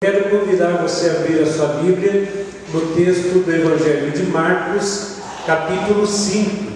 Quero 0.00 0.30
convidar 0.30 0.80
você 0.80 1.08
a 1.08 1.12
abrir 1.14 1.42
a 1.42 1.52
sua 1.52 1.66
Bíblia 1.82 2.46
no 2.72 2.94
texto 2.94 3.44
do 3.44 3.52
Evangelho 3.52 4.12
de 4.12 4.22
Marcos, 4.30 5.16
capítulo 5.44 6.06
5. 6.06 6.72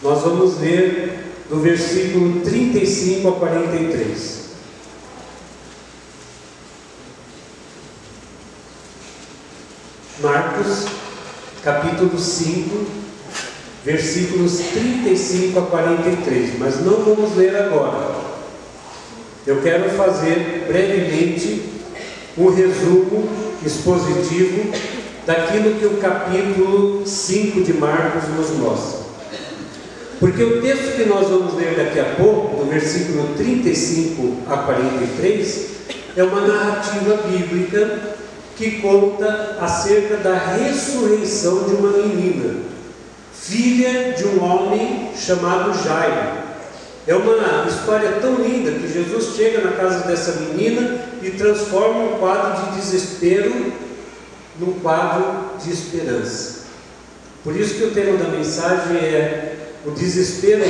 Nós 0.00 0.22
vamos 0.22 0.60
ler 0.60 1.34
do 1.50 1.58
versículo 1.58 2.40
35 2.42 3.28
a 3.28 3.32
43. 3.32 4.42
Marcos, 10.20 10.86
capítulo 11.64 12.16
5, 12.16 12.86
versículos 13.84 14.58
35 14.72 15.58
a 15.58 15.62
43. 15.62 16.58
Mas 16.60 16.80
não 16.80 17.02
vamos 17.02 17.36
ler 17.36 17.56
agora. 17.56 18.14
Eu 19.44 19.60
quero 19.60 19.90
fazer 19.96 20.66
brevemente 20.68 21.71
um 22.36 22.48
resumo 22.50 23.28
expositivo 23.64 24.72
daquilo 25.26 25.78
que 25.78 25.86
o 25.86 25.98
capítulo 25.98 27.06
5 27.06 27.62
de 27.62 27.74
Marcos 27.74 28.28
nos 28.36 28.50
mostra. 28.58 29.02
Porque 30.18 30.42
o 30.42 30.62
texto 30.62 30.96
que 30.96 31.04
nós 31.04 31.28
vamos 31.28 31.54
ler 31.54 31.74
daqui 31.76 31.98
a 31.98 32.14
pouco, 32.16 32.56
do 32.56 32.70
versículo 32.70 33.34
35 33.36 34.50
a 34.50 34.58
43, 34.58 35.66
é 36.16 36.22
uma 36.22 36.40
narrativa 36.42 37.16
bíblica 37.28 38.16
que 38.56 38.80
conta 38.80 39.58
acerca 39.60 40.18
da 40.18 40.34
ressurreição 40.34 41.64
de 41.64 41.74
uma 41.74 41.90
menina, 41.90 42.60
filha 43.32 44.12
de 44.12 44.24
um 44.26 44.44
homem 44.44 45.10
chamado 45.16 45.76
Jairo. 45.82 46.42
É 47.06 47.14
uma 47.16 47.66
história 47.68 48.12
tão 48.20 48.36
linda 48.36 48.70
que 48.70 48.92
Jesus 48.92 49.34
chega 49.34 49.60
na 49.60 49.72
casa 49.72 50.06
dessa 50.06 50.40
menina 50.40 51.11
e 51.22 51.30
transforma 51.30 52.00
um 52.00 52.18
quadro 52.18 52.64
de 52.64 52.80
desespero 52.80 53.72
num 54.58 54.72
quadro 54.80 55.58
de 55.62 55.72
esperança. 55.72 56.62
Por 57.44 57.56
isso 57.56 57.74
que 57.74 57.84
o 57.84 57.90
tema 57.90 58.16
da 58.18 58.28
mensagem 58.28 58.96
é 58.98 59.56
o 59.84 59.90
desespero 59.90 60.64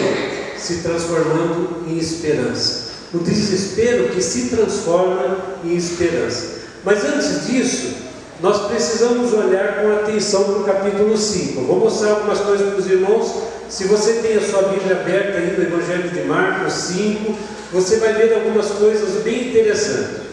se 0.56 0.78
transformando 0.78 1.84
em 1.86 1.98
esperança. 1.98 2.92
O 3.12 3.18
desespero 3.18 4.08
que 4.08 4.22
se 4.22 4.48
transforma 4.48 5.36
em 5.64 5.76
esperança. 5.76 6.62
Mas 6.82 7.04
antes 7.04 7.46
disso, 7.46 7.94
nós 8.40 8.66
precisamos 8.68 9.32
olhar 9.34 9.82
com 9.82 9.92
atenção 9.92 10.44
para 10.44 10.54
o 10.54 10.64
capítulo 10.64 11.16
5. 11.16 11.60
vou 11.60 11.78
mostrar 11.78 12.10
algumas 12.10 12.40
coisas 12.40 12.70
para 12.70 12.78
os 12.78 12.86
irmãos. 12.86 13.32
Se 13.68 13.84
você 13.84 14.14
tem 14.14 14.36
a 14.36 14.40
sua 14.40 14.62
Bíblia 14.62 14.96
aberta 14.96 15.38
aí 15.38 15.54
no 15.56 15.62
Evangelho 15.62 16.08
de 16.10 16.22
Marcos 16.22 16.72
5, 16.72 17.34
você 17.72 17.96
vai 17.96 18.14
ver 18.14 18.34
algumas 18.34 18.66
coisas 18.70 19.22
bem 19.22 19.50
interessantes. 19.50 20.31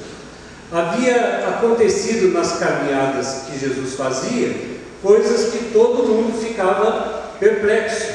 Havia 0.71 1.47
acontecido 1.47 2.31
nas 2.31 2.59
caminhadas 2.59 3.45
que 3.49 3.57
Jesus 3.59 3.95
fazia 3.95 4.69
coisas 5.01 5.51
que 5.51 5.71
todo 5.71 6.07
mundo 6.07 6.39
ficava 6.39 7.31
perplexo, 7.39 8.05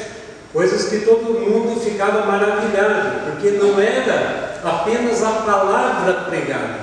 coisas 0.53 0.87
que 0.87 0.99
todo 0.99 1.39
mundo 1.39 1.79
ficava 1.81 2.25
maravilhado, 2.25 3.31
porque 3.31 3.51
não 3.51 3.79
era 3.79 4.59
apenas 4.63 5.23
a 5.23 5.31
palavra 5.31 6.13
pregada, 6.29 6.79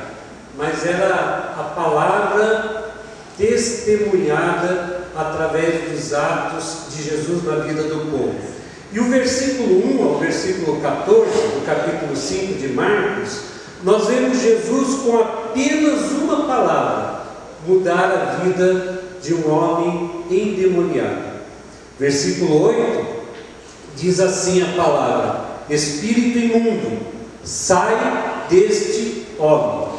mas 0.59 0.85
era 0.85 1.55
a 1.59 1.63
palavra 1.75 2.93
testemunhada 3.39 5.03
através 5.17 5.91
dos 5.91 6.13
atos 6.13 6.95
de 6.95 7.03
Jesus 7.03 7.45
na 7.45 7.57
vida 7.57 7.85
do 7.85 8.11
povo. 8.11 8.53
E 8.93 9.01
o 9.01 9.05
versículo 9.05 10.01
1 10.01 10.05
ao 10.05 10.19
versículo 10.19 10.81
14, 10.81 11.31
do 11.31 11.65
capítulo 11.65 12.15
5 12.15 12.61
de 12.61 12.69
Marcos, 12.69 13.41
nós 13.83 14.07
vemos 14.07 14.39
Jesus 14.39 15.01
com 15.03 15.42
apenas 15.53 16.11
uma 16.13 16.45
palavra 16.47 17.21
mudar 17.67 18.11
a 18.11 18.45
vida 18.45 19.03
de 19.23 19.35
um 19.35 19.51
homem 19.53 20.25
endemoniado. 20.31 21.33
Versículo 21.99 22.69
8 22.69 23.07
diz 23.97 24.19
assim 24.19 24.63
a 24.63 24.77
palavra: 24.77 25.41
Espírito 25.69 26.39
imundo, 26.39 26.99
sai 27.45 28.47
deste 28.51 29.27
homem. 29.39 29.93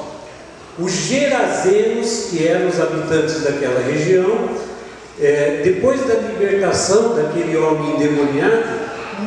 Os 0.80 0.92
gerazenos, 0.92 2.30
que 2.32 2.48
eram 2.48 2.68
os 2.68 2.82
habitantes 2.82 3.44
daquela 3.44 3.80
região, 3.80 4.50
é, 5.22 5.62
depois 5.64 6.02
da 6.08 6.16
libertação 6.16 7.16
daquele 7.16 7.56
homem 7.56 7.96
endemoniado, 7.96 8.64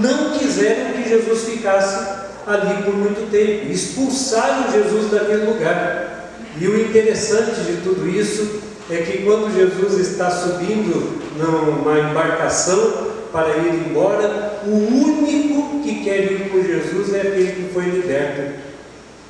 não 0.03 0.37
quiseram 0.37 0.93
que 0.93 1.09
Jesus 1.09 1.45
ficasse 1.45 2.05
ali 2.49 2.83
por 2.83 2.95
muito 2.95 3.31
tempo, 3.31 3.71
expulsaram 3.71 4.73
Jesus 4.73 5.11
daquele 5.13 5.47
lugar. 5.47 6.16
E 6.59 6.67
o 6.67 6.81
interessante 6.81 7.61
de 7.63 7.83
tudo 7.83 8.09
isso 8.09 8.61
é 8.91 8.97
que 8.99 9.25
quando 9.25 9.55
Jesus 9.55 9.99
está 10.09 10.31
subindo 10.31 11.21
numa 11.37 11.99
embarcação 11.99 13.09
para 13.33 13.57
ir 13.59 13.89
embora, 13.89 14.63
o 14.65 14.71
único 14.71 15.83
que 15.83 16.03
quer 16.03 16.33
ir 16.33 16.49
com 16.51 16.63
Jesus 16.63 17.13
é 17.13 17.21
aquele 17.21 17.53
que 17.53 17.75
foi 17.75 17.85
liberto 17.85 18.55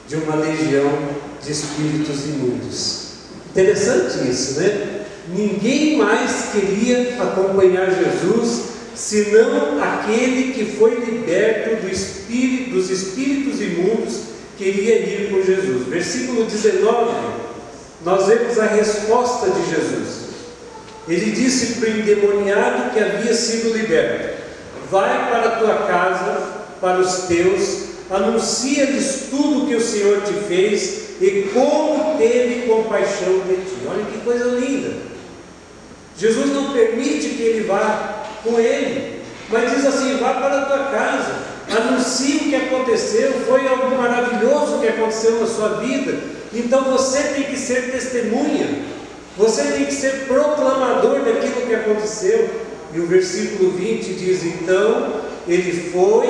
de 0.07 0.17
uma 0.17 0.37
legião 0.37 0.91
de 1.45 1.51
espíritos 1.51 2.27
imundos. 2.27 3.07
Interessante 3.51 4.31
isso, 4.31 4.61
né? 4.61 5.05
Ninguém 5.35 5.97
mais 5.97 6.51
queria 6.53 7.21
acompanhar 7.21 7.91
Jesus 7.91 8.67
senão 8.95 9.83
aquele 9.83 10.53
que 10.53 10.77
foi 10.77 10.95
liberto 10.95 11.83
do 11.83 11.91
espírito, 11.91 12.71
dos 12.71 12.91
espíritos 12.91 13.61
imundos 13.61 14.36
queria 14.57 14.97
ir 15.01 15.31
com 15.31 15.43
Jesus. 15.43 15.87
Versículo 15.87 16.45
19, 16.45 17.15
nós 18.05 18.27
vemos 18.27 18.59
a 18.59 18.67
resposta 18.67 19.51
de 19.51 19.71
Jesus. 19.71 20.27
Ele 21.09 21.31
disse 21.31 21.75
para 21.75 21.91
o 21.91 21.99
endemoniado 21.99 22.91
que 22.91 23.01
havia 23.01 23.35
sido 23.35 23.77
liberto: 23.77 24.43
Vai 24.91 25.31
para 25.31 25.49
a 25.49 25.57
tua 25.59 25.75
casa, 25.87 26.65
para 26.81 26.99
os 26.99 27.23
teus, 27.23 27.87
anuncia-lhes 28.11 29.29
tudo 29.31 29.67
que 29.67 29.75
o 29.75 29.81
Senhor 29.81 30.23
te 30.23 30.33
fez 30.33 31.07
e 31.21 31.51
como 31.53 32.19
teve 32.19 32.67
compaixão 32.67 33.41
de 33.47 33.57
ti. 33.57 33.87
Olha 33.89 34.05
que 34.05 34.19
coisa 34.25 34.45
linda. 34.45 35.07
Jesus 36.19 36.53
não 36.53 36.73
permite 36.73 37.29
que 37.31 37.43
ele 37.43 37.67
vá 37.67 38.25
com 38.43 38.59
ele, 38.59 39.23
mas 39.49 39.71
diz 39.71 39.87
assim: 39.87 40.17
vá 40.17 40.35
para 40.35 40.63
a 40.63 40.65
tua 40.65 40.85
casa, 40.87 41.46
anuncie 41.69 42.37
o 42.37 42.39
que 42.51 42.55
aconteceu, 42.57 43.33
foi 43.47 43.67
algo 43.67 43.97
maravilhoso 43.97 44.79
que 44.79 44.89
aconteceu 44.89 45.41
na 45.41 45.47
sua 45.47 45.69
vida. 45.81 46.19
Então 46.53 46.85
você 46.85 47.23
tem 47.35 47.45
que 47.45 47.59
ser 47.59 47.91
testemunha, 47.91 48.83
você 49.37 49.63
tem 49.63 49.85
que 49.85 49.95
ser 49.95 50.27
proclamador 50.27 51.21
daquilo 51.21 51.67
que 51.67 51.75
aconteceu. 51.75 52.49
E 52.95 53.01
o 53.01 53.07
versículo 53.07 53.73
20 53.73 54.15
diz: 54.15 54.45
então 54.45 55.21
ele 55.47 55.91
foi 55.91 56.27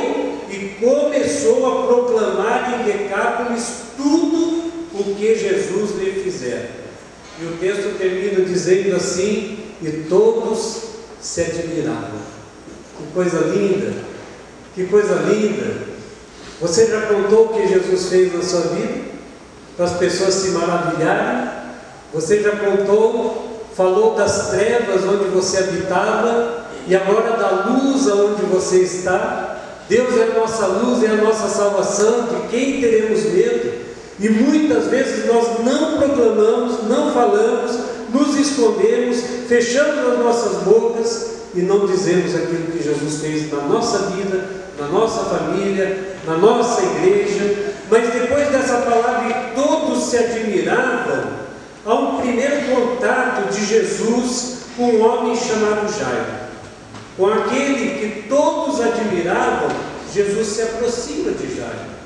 e 0.51 0.77
começou 0.81 1.67
a 1.67 1.87
proclamar 1.87 2.81
em 2.81 2.85
Decápolis 2.85 3.83
tudo 3.97 4.73
o 4.95 5.15
que 5.17 5.37
Jesus 5.37 5.91
lhe 5.99 6.23
fizera. 6.23 6.71
E 7.41 7.45
o 7.45 7.57
texto 7.59 7.99
termina 7.99 8.45
dizendo 8.45 8.97
assim: 8.97 9.59
e 9.83 10.05
todos 10.09 10.83
se 11.21 11.43
admiravam. 11.43 12.21
Que 12.97 13.13
coisa 13.13 13.39
linda! 13.41 14.06
Que 14.77 14.85
coisa 14.89 15.15
linda! 15.15 15.75
Você 16.61 16.87
já 16.87 17.01
contou 17.07 17.47
o 17.47 17.49
que 17.49 17.67
Jesus 17.67 18.11
fez 18.11 18.35
na 18.35 18.43
sua 18.43 18.61
vida? 18.75 19.07
Para 19.75 19.87
as 19.87 19.93
pessoas 19.95 20.35
se 20.35 20.51
maravilharem? 20.51 21.49
Você 22.13 22.43
já 22.43 22.51
contou, 22.57 23.63
falou 23.75 24.15
das 24.15 24.51
trevas 24.51 25.03
onde 25.05 25.31
você 25.31 25.61
habitava 25.61 26.67
e 26.87 26.95
agora 26.95 27.39
da 27.39 27.71
luz 27.71 28.07
aonde 28.07 28.43
você 28.43 28.83
está? 28.83 29.57
Deus 29.89 30.15
é 30.15 30.25
a 30.25 30.41
nossa 30.41 30.67
luz, 30.67 31.03
é 31.03 31.09
a 31.09 31.25
nossa 31.25 31.49
salvação, 31.49 32.27
de 32.27 32.49
quem 32.49 32.79
teremos 32.79 33.25
medo? 33.25 33.87
E 34.21 34.29
muitas 34.29 34.89
vezes 34.89 35.25
nós 35.25 35.65
não 35.65 35.97
proclamamos, 35.97 36.87
não 36.87 37.15
falamos, 37.15 37.79
nos 38.13 38.37
escondemos, 38.39 39.23
fechamos 39.49 40.13
as 40.13 40.19
nossas 40.19 40.63
bocas 40.65 41.31
e 41.55 41.63
não 41.63 41.87
dizemos 41.87 42.35
aquilo 42.35 42.73
que 42.73 42.85
Jesus 42.85 43.23
fez 43.23 43.51
na 43.51 43.63
nossa 43.63 44.11
vida, 44.11 44.66
na 44.79 44.87
nossa 44.87 45.25
família, 45.25 46.17
na 46.27 46.37
nossa 46.37 46.83
igreja. 46.83 47.75
Mas 47.91 48.13
depois 48.13 48.49
dessa 48.49 48.79
palavra, 48.79 49.53
todos 49.55 50.05
se 50.05 50.19
admiravam, 50.19 51.25
há 51.85 51.95
um 51.95 52.21
primeiro 52.21 52.75
contato 52.75 53.53
de 53.53 53.65
Jesus 53.65 54.57
com 54.77 54.85
um 54.85 55.05
homem 55.05 55.37
chamado 55.37 55.93
Jairo. 55.99 56.47
Com 57.17 57.27
aquele 57.29 57.99
que 57.99 58.29
todos 58.29 58.81
admiravam, 58.81 59.69
Jesus 60.13 60.49
se 60.49 60.63
aproxima 60.63 61.33
de 61.33 61.57
Jairo. 61.57 61.97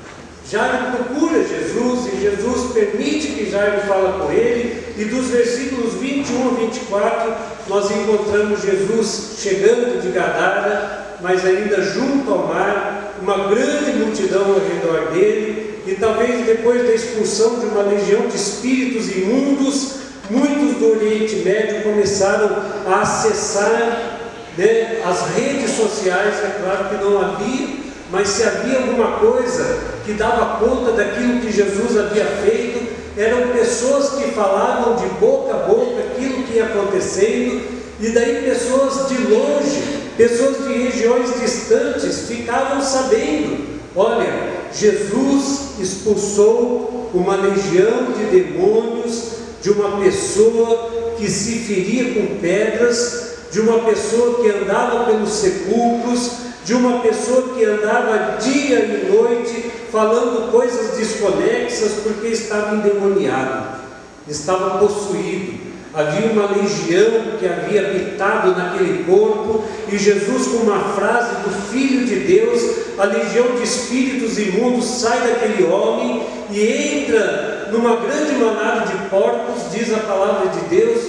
Jairo 0.49 0.97
procura 0.97 1.43
Jesus 1.43 2.13
e 2.13 2.21
Jesus 2.21 2.73
permite 2.73 3.27
que 3.27 3.49
Jairo 3.49 3.81
fala 3.87 4.19
com 4.19 4.31
ele, 4.31 4.95
e 4.97 5.05
dos 5.05 5.27
versículos 5.27 5.93
21 5.93 6.47
a 6.47 6.59
24 6.59 7.33
nós 7.69 7.89
encontramos 7.89 8.61
Jesus 8.61 9.37
chegando 9.39 10.01
de 10.01 10.09
Gadara, 10.09 11.10
mas 11.21 11.45
ainda 11.45 11.81
junto 11.81 12.31
ao 12.31 12.47
mar, 12.47 13.13
uma 13.21 13.49
grande 13.49 13.91
multidão 13.97 14.41
ao 14.41 14.59
redor 14.59 15.11
dele, 15.11 15.81
e 15.85 15.95
talvez 15.95 16.45
depois 16.45 16.85
da 16.85 16.93
expulsão 16.93 17.59
de 17.59 17.65
uma 17.67 17.83
legião 17.83 18.27
de 18.27 18.35
espíritos 18.35 19.09
imundos, 19.15 19.95
muitos 20.29 20.77
do 20.77 20.91
Oriente 20.91 21.37
Médio 21.37 21.83
começaram 21.83 22.49
a 22.87 23.01
acessar 23.01 24.19
né, 24.57 25.01
as 25.05 25.35
redes 25.35 25.71
sociais. 25.71 26.35
É 26.43 26.61
claro 26.63 26.89
que 26.89 27.03
não 27.03 27.19
havia, 27.19 27.67
mas 28.11 28.27
se 28.27 28.43
havia 28.43 28.77
alguma 28.77 29.17
coisa 29.17 29.79
que 30.05 30.13
dava 30.13 30.65
conta 30.65 30.91
daquilo 30.91 31.39
que 31.39 31.51
Jesus 31.51 31.97
havia 31.97 32.25
feito, 32.25 32.91
eram 33.17 33.49
pessoas 33.49 34.11
que 34.11 34.31
falavam 34.31 34.95
de 34.95 35.07
boca 35.15 35.53
a 35.53 35.57
boca 35.67 36.01
aquilo 36.11 36.43
que 36.43 36.55
ia 36.55 36.65
acontecendo, 36.65 37.61
e 37.99 38.09
daí 38.09 38.43
pessoas 38.43 39.07
de 39.09 39.17
longe, 39.27 40.00
pessoas 40.17 40.67
de 40.67 40.73
regiões 40.73 41.39
distantes 41.39 42.27
ficavam 42.27 42.81
sabendo: 42.81 43.79
olha, 43.95 44.61
Jesus 44.73 45.79
expulsou 45.79 47.09
uma 47.13 47.35
legião 47.35 48.11
de 48.17 48.25
demônios 48.25 49.31
de 49.61 49.69
uma 49.69 50.01
pessoa 50.01 51.13
que 51.17 51.29
se 51.29 51.59
feria 51.59 52.13
com 52.15 52.39
pedras, 52.39 53.35
de 53.51 53.59
uma 53.59 53.79
pessoa 53.79 54.41
que 54.41 54.49
andava 54.49 55.05
pelos 55.05 55.29
sepulcros, 55.29 56.31
de 56.65 56.73
uma 56.73 56.99
pessoa 56.99 57.53
que 57.53 57.63
andava 57.63 58.37
dia 58.37 58.79
e 58.79 59.11
noite 59.11 59.71
falando 59.91 60.51
coisas 60.51 60.97
desconexas 60.97 61.91
porque 62.03 62.27
estava 62.27 62.75
endemoniado, 62.75 63.81
estava 64.27 64.79
possuído. 64.79 65.70
Havia 65.93 66.31
uma 66.31 66.49
legião 66.51 67.37
que 67.37 67.45
havia 67.45 67.81
habitado 67.81 68.55
naquele 68.55 69.03
corpo, 69.03 69.63
e 69.91 69.97
Jesus, 69.97 70.47
com 70.47 70.57
uma 70.59 70.93
frase 70.93 71.35
do 71.43 71.49
Filho 71.69 72.05
de 72.05 72.15
Deus, 72.15 72.61
a 72.97 73.03
legião 73.03 73.55
de 73.57 73.63
espíritos 73.63 74.37
imundos 74.37 74.85
sai 74.85 75.19
daquele 75.19 75.65
homem 75.65 76.23
e 76.49 77.03
entra 77.03 77.69
numa 77.71 77.97
grande 77.97 78.35
manada 78.35 78.85
de 78.85 79.09
porcos, 79.09 79.71
diz 79.71 79.93
a 79.93 79.99
palavra 79.99 80.49
de 80.49 80.75
Deus, 80.75 81.01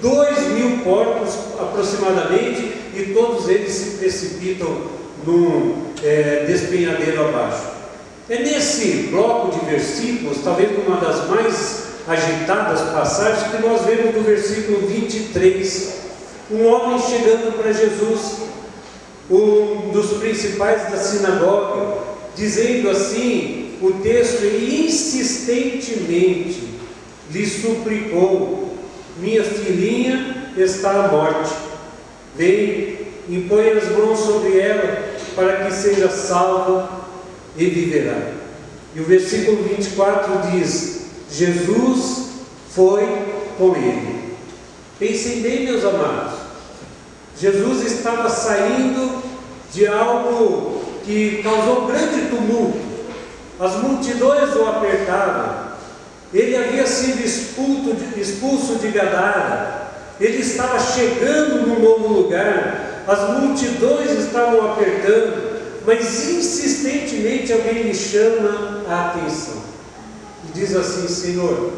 dois 0.00 0.48
mil 0.48 0.78
porcos 0.78 1.34
aproximadamente, 1.60 2.72
e 2.94 3.12
todos 3.14 3.48
eles 3.48 3.72
se 3.72 3.98
precipitam 3.98 4.78
num 5.26 5.92
é, 6.02 6.44
despenhadeiro 6.46 7.28
abaixo. 7.28 7.64
É 8.30 8.38
nesse 8.38 9.08
bloco 9.10 9.58
de 9.58 9.66
versículos, 9.66 10.38
talvez 10.42 10.70
uma 10.86 10.96
das 10.96 11.28
mais 11.28 11.91
agitadas 12.06 12.80
passagens, 12.90 13.50
que 13.50 13.62
nós 13.62 13.84
vemos 13.84 14.14
no 14.14 14.22
versículo 14.22 14.86
23, 14.86 16.02
um 16.50 16.66
homem 16.66 17.00
chegando 17.00 17.56
para 17.56 17.72
Jesus, 17.72 18.42
um 19.30 19.90
dos 19.92 20.18
principais 20.18 20.90
da 20.90 20.96
sinagoga, 20.96 22.02
dizendo 22.36 22.90
assim 22.90 23.78
o 23.80 23.92
texto, 23.94 24.44
insistentemente 24.44 26.68
lhe 27.30 27.46
suplicou: 27.46 28.76
Minha 29.18 29.44
filhinha 29.44 30.52
está 30.56 31.04
à 31.04 31.08
morte, 31.08 31.52
vem, 32.36 32.98
impõe 33.28 33.70
as 33.70 33.88
mãos 33.90 34.18
sobre 34.18 34.58
ela, 34.58 35.12
para 35.34 35.64
que 35.64 35.72
seja 35.72 36.10
salva 36.10 37.06
e 37.56 37.64
viverá. 37.66 38.32
E 38.94 39.00
o 39.00 39.04
versículo 39.04 39.62
24 39.62 40.50
diz: 40.50 41.01
Jesus 41.32 42.28
foi 42.74 43.06
com 43.56 43.74
ele. 43.74 44.36
Pensem 44.98 45.40
bem, 45.40 45.64
meus 45.64 45.82
amados. 45.82 46.34
Jesus 47.38 47.90
estava 47.90 48.28
saindo 48.28 49.22
de 49.72 49.86
algo 49.86 50.82
que 51.04 51.42
causou 51.42 51.86
grande 51.86 52.28
tumulto. 52.28 52.78
As 53.58 53.76
multidões 53.76 54.54
o 54.54 54.66
apertavam. 54.66 55.72
Ele 56.34 56.56
havia 56.56 56.86
sido 56.86 57.24
expulso 57.24 57.94
de, 57.94 58.20
expulso 58.20 58.76
de 58.76 58.88
Gadara. 58.88 59.90
Ele 60.20 60.38
estava 60.38 60.78
chegando 60.78 61.66
num 61.66 61.80
novo 61.80 62.08
lugar. 62.08 63.04
As 63.08 63.40
multidões 63.40 64.10
estavam 64.10 64.72
apertando 64.72 65.52
mas 65.84 66.28
insistentemente 66.28 67.52
alguém 67.52 67.82
lhe 67.82 67.94
chama 67.94 68.84
a 68.88 69.06
atenção 69.06 69.71
e 70.48 70.58
diz 70.58 70.74
assim: 70.74 71.08
Senhor, 71.08 71.72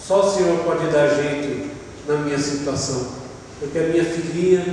só 0.00 0.26
o 0.26 0.30
Senhor 0.30 0.58
pode 0.64 0.86
dar 0.88 1.08
jeito 1.08 1.70
na 2.06 2.16
minha 2.18 2.38
situação, 2.38 3.06
porque 3.60 3.78
a 3.78 3.82
minha 3.82 4.04
filhinha 4.04 4.64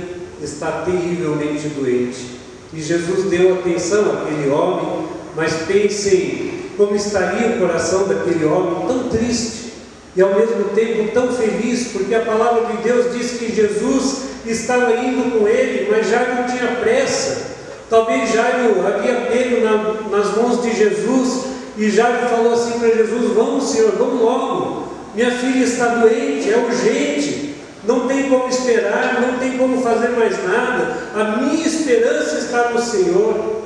está 0.42 0.82
terrivelmente 0.82 1.68
doente. 1.68 2.40
E 2.72 2.80
Jesus 2.80 3.28
deu 3.30 3.54
atenção 3.54 4.12
àquele 4.12 4.50
homem, 4.50 5.06
mas 5.36 5.52
pensem 5.66 6.62
como 6.76 6.96
estaria 6.96 7.56
o 7.56 7.58
coração 7.58 8.08
daquele 8.08 8.44
homem 8.44 8.86
tão 8.86 9.08
triste 9.08 9.72
e 10.14 10.20
ao 10.22 10.34
mesmo 10.34 10.64
tempo 10.74 11.12
tão 11.12 11.32
feliz, 11.32 11.88
porque 11.92 12.14
a 12.14 12.20
palavra 12.20 12.66
de 12.66 12.82
Deus 12.82 13.14
diz 13.14 13.38
que 13.38 13.54
Jesus 13.54 14.22
estava 14.46 14.92
indo 14.96 15.38
com 15.38 15.48
ele, 15.48 15.88
mas 15.90 16.08
já 16.08 16.26
não 16.34 16.46
tinha 16.46 16.76
pressa. 16.76 17.52
Talvez 17.88 18.32
Jairo 18.32 18.86
havia 18.86 19.26
pego 19.30 19.64
na, 19.64 20.16
nas 20.16 20.36
mãos 20.36 20.62
de 20.62 20.74
Jesus 20.74 21.44
e 21.76 21.90
Jairo 21.90 22.28
falou 22.28 22.52
assim 22.52 22.78
para 22.78 22.88
Jesus: 22.88 23.32
Vamos, 23.34 23.64
Senhor, 23.64 23.92
vamos 23.92 24.20
logo. 24.20 24.92
Minha 25.14 25.30
filha 25.30 25.64
está 25.64 25.86
doente, 25.88 26.52
é 26.52 26.56
urgente. 26.56 27.54
Não 27.84 28.06
tem 28.06 28.28
como 28.28 28.48
esperar, 28.48 29.20
não 29.20 29.38
tem 29.38 29.58
como 29.58 29.82
fazer 29.82 30.10
mais 30.10 30.42
nada. 30.44 30.96
A 31.14 31.36
minha 31.38 31.66
esperança 31.66 32.38
está 32.38 32.70
no 32.70 32.80
Senhor. 32.80 33.62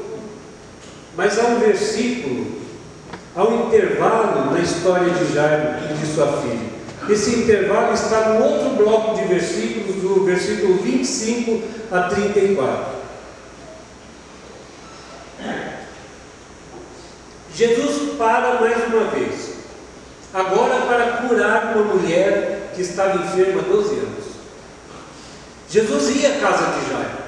Mas 1.16 1.38
há 1.38 1.44
um 1.44 1.58
versículo, 1.58 2.46
há 3.34 3.44
um 3.44 3.66
intervalo 3.66 4.52
na 4.52 4.60
história 4.60 5.10
de 5.10 5.34
Jairo 5.34 5.74
e 5.90 5.94
de 5.94 6.14
sua 6.14 6.26
filha. 6.42 6.76
Esse 7.08 7.36
intervalo 7.36 7.94
está 7.94 8.30
no 8.30 8.44
outro 8.44 8.70
bloco 8.70 9.16
de 9.16 9.28
versículos, 9.28 9.96
do 10.02 10.24
versículo 10.24 10.74
25 10.82 11.62
a 11.90 12.02
34. 12.02 12.95
Jesus 17.56 18.16
para 18.18 18.60
mais 18.60 18.76
uma 18.92 19.04
vez, 19.04 19.54
agora 20.34 20.82
para 20.82 21.26
curar 21.26 21.74
uma 21.74 21.94
mulher 21.94 22.70
que 22.74 22.82
estava 22.82 23.16
enferma 23.24 23.62
há 23.62 23.72
12 23.72 23.94
anos. 23.94 24.24
Jesus 25.70 26.16
ia 26.16 26.36
à 26.36 26.40
casa 26.40 26.66
de 26.78 26.90
Jairo. 26.90 27.26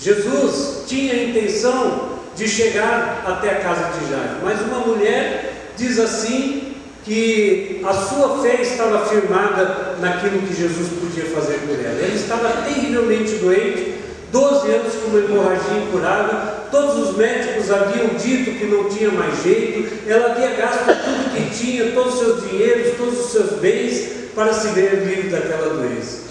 Jesus 0.00 0.84
tinha 0.86 1.12
a 1.12 1.24
intenção 1.24 2.20
de 2.36 2.46
chegar 2.46 3.24
até 3.26 3.50
a 3.50 3.60
casa 3.60 3.98
de 3.98 4.08
Jairo, 4.08 4.36
mas 4.44 4.60
uma 4.60 4.78
mulher 4.78 5.72
diz 5.76 5.98
assim 5.98 6.76
que 7.04 7.82
a 7.84 7.92
sua 7.92 8.40
fé 8.40 8.62
estava 8.62 9.06
firmada 9.06 9.96
naquilo 10.00 10.40
que 10.42 10.54
Jesus 10.54 10.88
podia 11.00 11.24
fazer 11.34 11.58
por 11.66 11.74
ela. 11.84 12.00
Ela 12.00 12.14
estava 12.14 12.62
terrivelmente 12.62 13.38
doente, 13.38 13.94
12 14.30 14.70
anos 14.70 14.94
com 14.94 15.08
uma 15.08 15.18
hemorragia 15.18 15.78
incurável, 15.78 16.57
todos 16.70 17.08
os 17.08 17.16
médicos 17.16 17.70
haviam 17.70 18.08
dito 18.16 18.58
que 18.58 18.66
não 18.66 18.88
tinha 18.88 19.10
mais 19.10 19.42
jeito, 19.42 20.08
ela 20.08 20.32
havia 20.32 20.50
gasto 20.50 20.86
tudo 20.86 21.34
que 21.34 21.58
tinha, 21.58 21.92
todos 21.92 22.14
os 22.14 22.20
seus 22.20 22.50
dinheiros, 22.50 22.96
todos 22.96 23.20
os 23.20 23.32
seus 23.32 23.50
bens, 23.60 24.08
para 24.34 24.52
se 24.52 24.68
ver 24.68 25.04
livre 25.04 25.30
daquela 25.30 25.74
doença. 25.74 26.28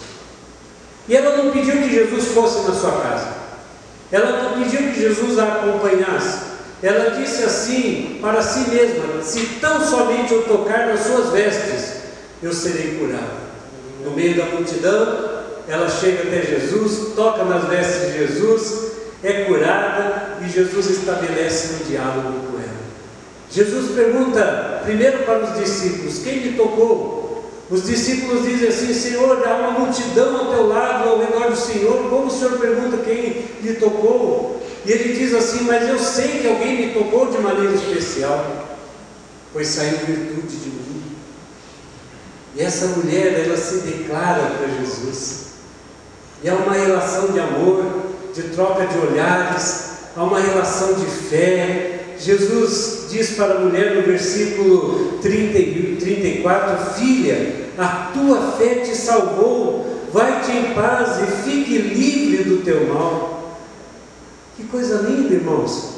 E 1.08 1.16
ela 1.16 1.38
não 1.38 1.52
pediu 1.52 1.78
que 1.78 1.90
Jesus 1.90 2.28
fosse 2.30 2.68
na 2.68 2.74
sua 2.74 2.92
casa, 3.02 3.28
ela 4.12 4.44
não 4.44 4.62
pediu 4.64 4.92
que 4.92 5.00
Jesus 5.00 5.38
a 5.38 5.44
acompanhasse, 5.44 6.48
ela 6.82 7.12
disse 7.12 7.44
assim 7.44 8.20
para 8.22 8.42
si 8.42 8.70
mesma: 8.70 9.22
se 9.24 9.46
tão 9.60 9.84
somente 9.86 10.34
eu 10.34 10.44
tocar 10.44 10.88
nas 10.88 11.02
suas 11.02 11.32
vestes, 11.32 11.96
eu 12.42 12.54
serei 12.54 12.98
curada. 13.00 13.48
No 14.04 14.12
meio 14.12 14.38
da 14.38 14.46
multidão, 14.46 15.38
ela 15.68 15.90
chega 15.90 16.24
até 16.24 16.42
Jesus, 16.44 17.14
toca 17.16 17.44
nas 17.44 17.66
vestes 17.68 18.08
de 18.08 18.20
Jesus, 18.20 18.87
é 19.24 19.46
curada 19.46 20.38
e 20.46 20.50
Jesus 20.50 20.90
estabelece 20.90 21.76
um 21.76 21.90
diálogo 21.90 22.52
com 22.52 22.58
ela. 22.60 22.68
Jesus 23.50 23.92
pergunta 23.96 24.82
primeiro 24.86 25.20
para 25.20 25.44
os 25.44 25.60
discípulos: 25.60 26.20
quem 26.24 26.40
lhe 26.40 26.58
tocou? 26.58 27.18
Os 27.70 27.84
discípulos 27.84 28.44
dizem 28.44 28.70
assim: 28.70 28.94
Senhor, 28.94 29.46
há 29.46 29.56
uma 29.56 29.80
multidão 29.80 30.38
ao 30.38 30.54
teu 30.54 30.68
lado, 30.68 31.10
ao 31.10 31.20
redor 31.20 31.50
do 31.50 31.56
Senhor, 31.56 32.10
como 32.10 32.28
o 32.28 32.32
Senhor 32.32 32.58
pergunta 32.60 32.98
quem 32.98 33.46
lhe 33.62 33.74
tocou? 33.76 34.62
E 34.86 34.92
ele 34.92 35.14
diz 35.14 35.34
assim: 35.34 35.64
Mas 35.64 35.88
eu 35.88 36.00
sei 36.00 36.40
que 36.40 36.48
alguém 36.48 36.88
me 36.88 36.94
tocou 36.94 37.32
de 37.32 37.40
maneira 37.40 37.74
especial, 37.74 38.80
pois 39.52 39.68
saiu 39.68 39.98
virtude 39.98 40.56
de 40.56 40.70
mim. 40.70 41.04
E 42.56 42.62
essa 42.62 42.88
mulher, 42.88 43.46
ela 43.46 43.58
se 43.58 43.80
declara 43.80 44.52
para 44.58 44.68
Jesus. 44.80 45.48
E 46.44 46.50
há 46.50 46.54
uma 46.54 46.74
relação 46.74 47.28
de 47.32 47.40
amor, 47.40 48.07
de 48.38 48.44
troca 48.50 48.86
de 48.86 48.98
olhares, 49.00 49.94
há 50.16 50.24
uma 50.24 50.40
relação 50.40 50.94
de 50.94 51.06
fé. 51.06 52.00
Jesus 52.20 53.08
diz 53.10 53.32
para 53.32 53.56
a 53.56 53.60
mulher 53.60 53.96
no 53.96 54.04
versículo 54.04 55.18
30, 55.22 56.00
34: 56.00 56.94
Filha, 56.94 57.56
a 57.78 58.12
tua 58.14 58.54
fé 58.60 58.76
te 58.76 58.96
salvou, 58.96 60.08
vai-te 60.14 60.52
em 60.52 60.74
paz 60.76 61.18
e 61.20 61.50
fique 61.50 61.78
livre 61.80 62.44
do 62.44 62.64
teu 62.64 62.94
mal. 62.94 63.58
Que 64.56 64.64
coisa 64.66 65.08
linda, 65.08 65.34
irmãos! 65.34 65.98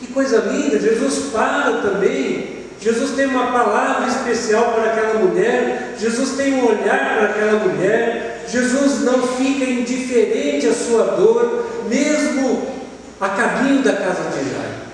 Que 0.00 0.08
coisa 0.08 0.38
linda! 0.38 0.78
Jesus 0.80 1.30
para 1.32 1.80
também. 1.80 2.58
Jesus 2.80 3.10
tem 3.12 3.26
uma 3.26 3.50
palavra 3.50 4.06
especial 4.08 4.72
para 4.72 4.92
aquela 4.92 5.14
mulher. 5.14 5.96
Jesus 5.98 6.30
tem 6.36 6.54
um 6.54 6.66
olhar 6.66 7.16
para 7.16 7.24
aquela 7.30 7.64
mulher. 7.64 8.44
Jesus 8.48 9.00
não 9.00 9.26
fica 9.26 9.64
indiferente 9.64 10.66
à 10.66 10.72
sua 10.72 11.04
dor, 11.16 11.66
a 13.20 13.28
caminho 13.30 13.82
da 13.82 13.92
casa 13.94 14.30
de 14.30 14.50
Jairo. 14.50 14.88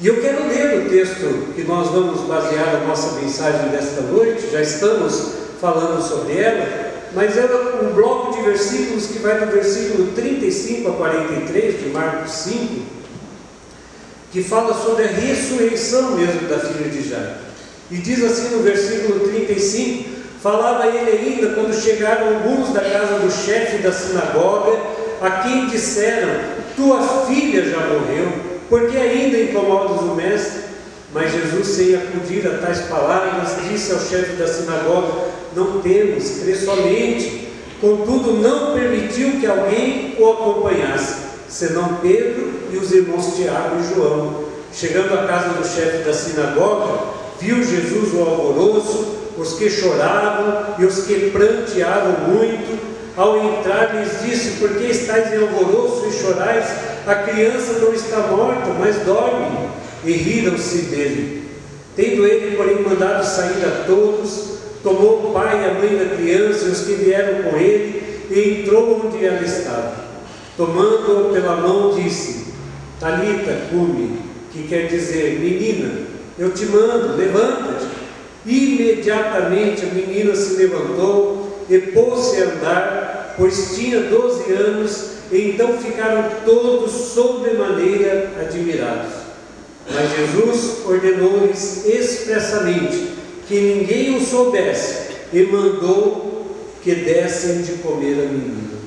E 0.00 0.06
eu 0.06 0.20
quero 0.20 0.46
ler 0.46 0.86
o 0.86 0.90
texto 0.90 1.54
que 1.54 1.64
nós 1.64 1.88
vamos 1.88 2.20
basear 2.22 2.76
a 2.76 2.86
nossa 2.86 3.20
mensagem 3.20 3.68
desta 3.70 4.00
noite, 4.02 4.50
já 4.50 4.60
estamos 4.60 5.32
falando 5.60 6.00
sobre 6.00 6.38
ela, 6.38 6.92
mas 7.14 7.36
é 7.36 7.44
um 7.82 7.94
bloco 7.94 8.36
de 8.36 8.42
versículos 8.42 9.06
que 9.06 9.18
vai 9.18 9.40
do 9.40 9.46
versículo 9.46 10.12
35 10.12 10.88
a 10.88 10.92
43 10.92 11.80
de 11.82 11.88
Marcos 11.90 12.30
5, 12.30 12.82
que 14.30 14.42
fala 14.42 14.74
sobre 14.74 15.04
a 15.04 15.08
ressurreição 15.08 16.12
mesmo 16.12 16.48
da 16.48 16.58
filha 16.58 16.88
de 16.88 17.08
Jairo. 17.08 17.48
E 17.90 17.96
diz 17.96 18.22
assim 18.22 18.54
no 18.54 18.62
versículo 18.62 19.20
35: 19.20 20.18
Falava 20.42 20.86
ele 20.86 21.10
ainda 21.10 21.54
quando 21.54 21.74
chegaram 21.74 22.34
alguns 22.34 22.72
da 22.72 22.82
casa 22.82 23.18
do 23.18 23.30
chefe 23.30 23.78
da 23.78 23.90
sinagoga, 23.90 24.78
a 25.20 25.30
quem 25.42 25.66
disseram: 25.66 26.57
Tua 26.78 27.02
filha 27.26 27.64
já 27.64 27.80
morreu, 27.88 28.32
porque 28.68 28.96
ainda 28.96 29.36
incomodas 29.36 30.00
o 30.02 30.14
mestre? 30.14 30.62
Mas 31.12 31.32
Jesus, 31.32 31.66
sem 31.66 31.96
acudir 31.96 32.46
a 32.46 32.58
tais 32.58 32.82
palavras, 32.82 33.56
disse 33.68 33.90
ao 33.90 33.98
chefe 33.98 34.36
da 34.36 34.46
sinagoga: 34.46 35.12
Não 35.56 35.80
temos, 35.80 36.38
crê 36.40 36.54
somente. 36.54 37.48
Contudo, 37.80 38.34
não 38.34 38.74
permitiu 38.74 39.40
que 39.40 39.46
alguém 39.46 40.14
o 40.20 40.30
acompanhasse, 40.30 41.16
senão 41.48 41.96
Pedro 41.96 42.48
e 42.72 42.76
os 42.76 42.92
irmãos 42.92 43.34
Tiago 43.34 43.76
e 43.80 43.94
João. 43.94 44.44
Chegando 44.72 45.14
à 45.14 45.26
casa 45.26 45.48
do 45.48 45.66
chefe 45.66 46.04
da 46.04 46.12
sinagoga, 46.12 47.00
viu 47.40 47.56
Jesus 47.56 48.14
o 48.14 48.20
alvoroço, 48.20 49.16
os 49.36 49.54
que 49.54 49.68
choravam 49.68 50.76
e 50.78 50.84
os 50.84 51.04
que 51.06 51.30
pranteavam 51.32 52.28
muito. 52.28 52.97
Ao 53.18 53.36
entrar, 53.36 53.96
lhes 53.96 54.22
disse: 54.22 54.60
Por 54.60 54.76
que 54.76 54.84
estáis 54.84 55.32
em 55.32 55.38
alvoroço 55.38 56.06
e 56.06 56.12
chorais? 56.12 56.66
A 57.04 57.16
criança 57.16 57.80
não 57.80 57.92
está 57.92 58.28
morta, 58.28 58.70
mas 58.78 58.94
dorme 59.04 59.70
e 60.04 60.12
riram-se 60.12 60.82
dele. 60.82 61.48
Tendo 61.96 62.24
ele, 62.24 62.56
porém, 62.56 62.80
mandado 62.80 63.24
sair 63.24 63.64
a 63.64 63.84
todos, 63.86 64.58
tomou 64.84 65.30
o 65.30 65.32
pai 65.32 65.60
e 65.60 65.64
a 65.68 65.74
mãe 65.74 65.98
da 65.98 66.14
criança 66.14 66.66
e 66.66 66.70
os 66.70 66.82
que 66.82 66.92
vieram 66.92 67.42
com 67.42 67.56
ele, 67.56 68.22
e 68.30 68.60
entrou 68.60 69.04
onde 69.04 69.24
ela 69.24 69.42
estava. 69.42 69.96
Tomando-a 70.56 71.32
pela 71.32 71.56
mão, 71.56 71.96
disse: 71.96 72.54
Talita, 73.00 73.62
cume, 73.68 74.20
que 74.52 74.68
quer 74.68 74.86
dizer, 74.86 75.40
menina, 75.40 76.06
eu 76.38 76.52
te 76.52 76.66
mando, 76.66 77.16
levanta-te. 77.16 77.88
Imediatamente 78.46 79.84
a 79.84 79.92
menina 79.92 80.36
se 80.36 80.54
levantou 80.54 81.48
e 81.68 81.78
pôs-se 81.78 82.42
a 82.42 82.46
andar, 82.46 83.07
pois 83.38 83.76
tinha 83.76 84.00
doze 84.00 84.52
anos, 84.52 85.12
e 85.30 85.50
então 85.50 85.78
ficaram 85.78 86.28
todos 86.44 86.90
sobremaneira 86.90 88.32
admirados. 88.40 89.12
Mas 89.90 90.10
Jesus 90.10 90.84
ordenou-lhes 90.84 91.86
expressamente 91.86 93.12
que 93.46 93.58
ninguém 93.58 94.16
o 94.16 94.20
soubesse 94.20 95.12
e 95.32 95.44
mandou 95.44 96.56
que 96.82 96.94
dessem 96.94 97.62
de 97.62 97.72
comer 97.74 98.24
a 98.24 98.26
menina. 98.26 98.78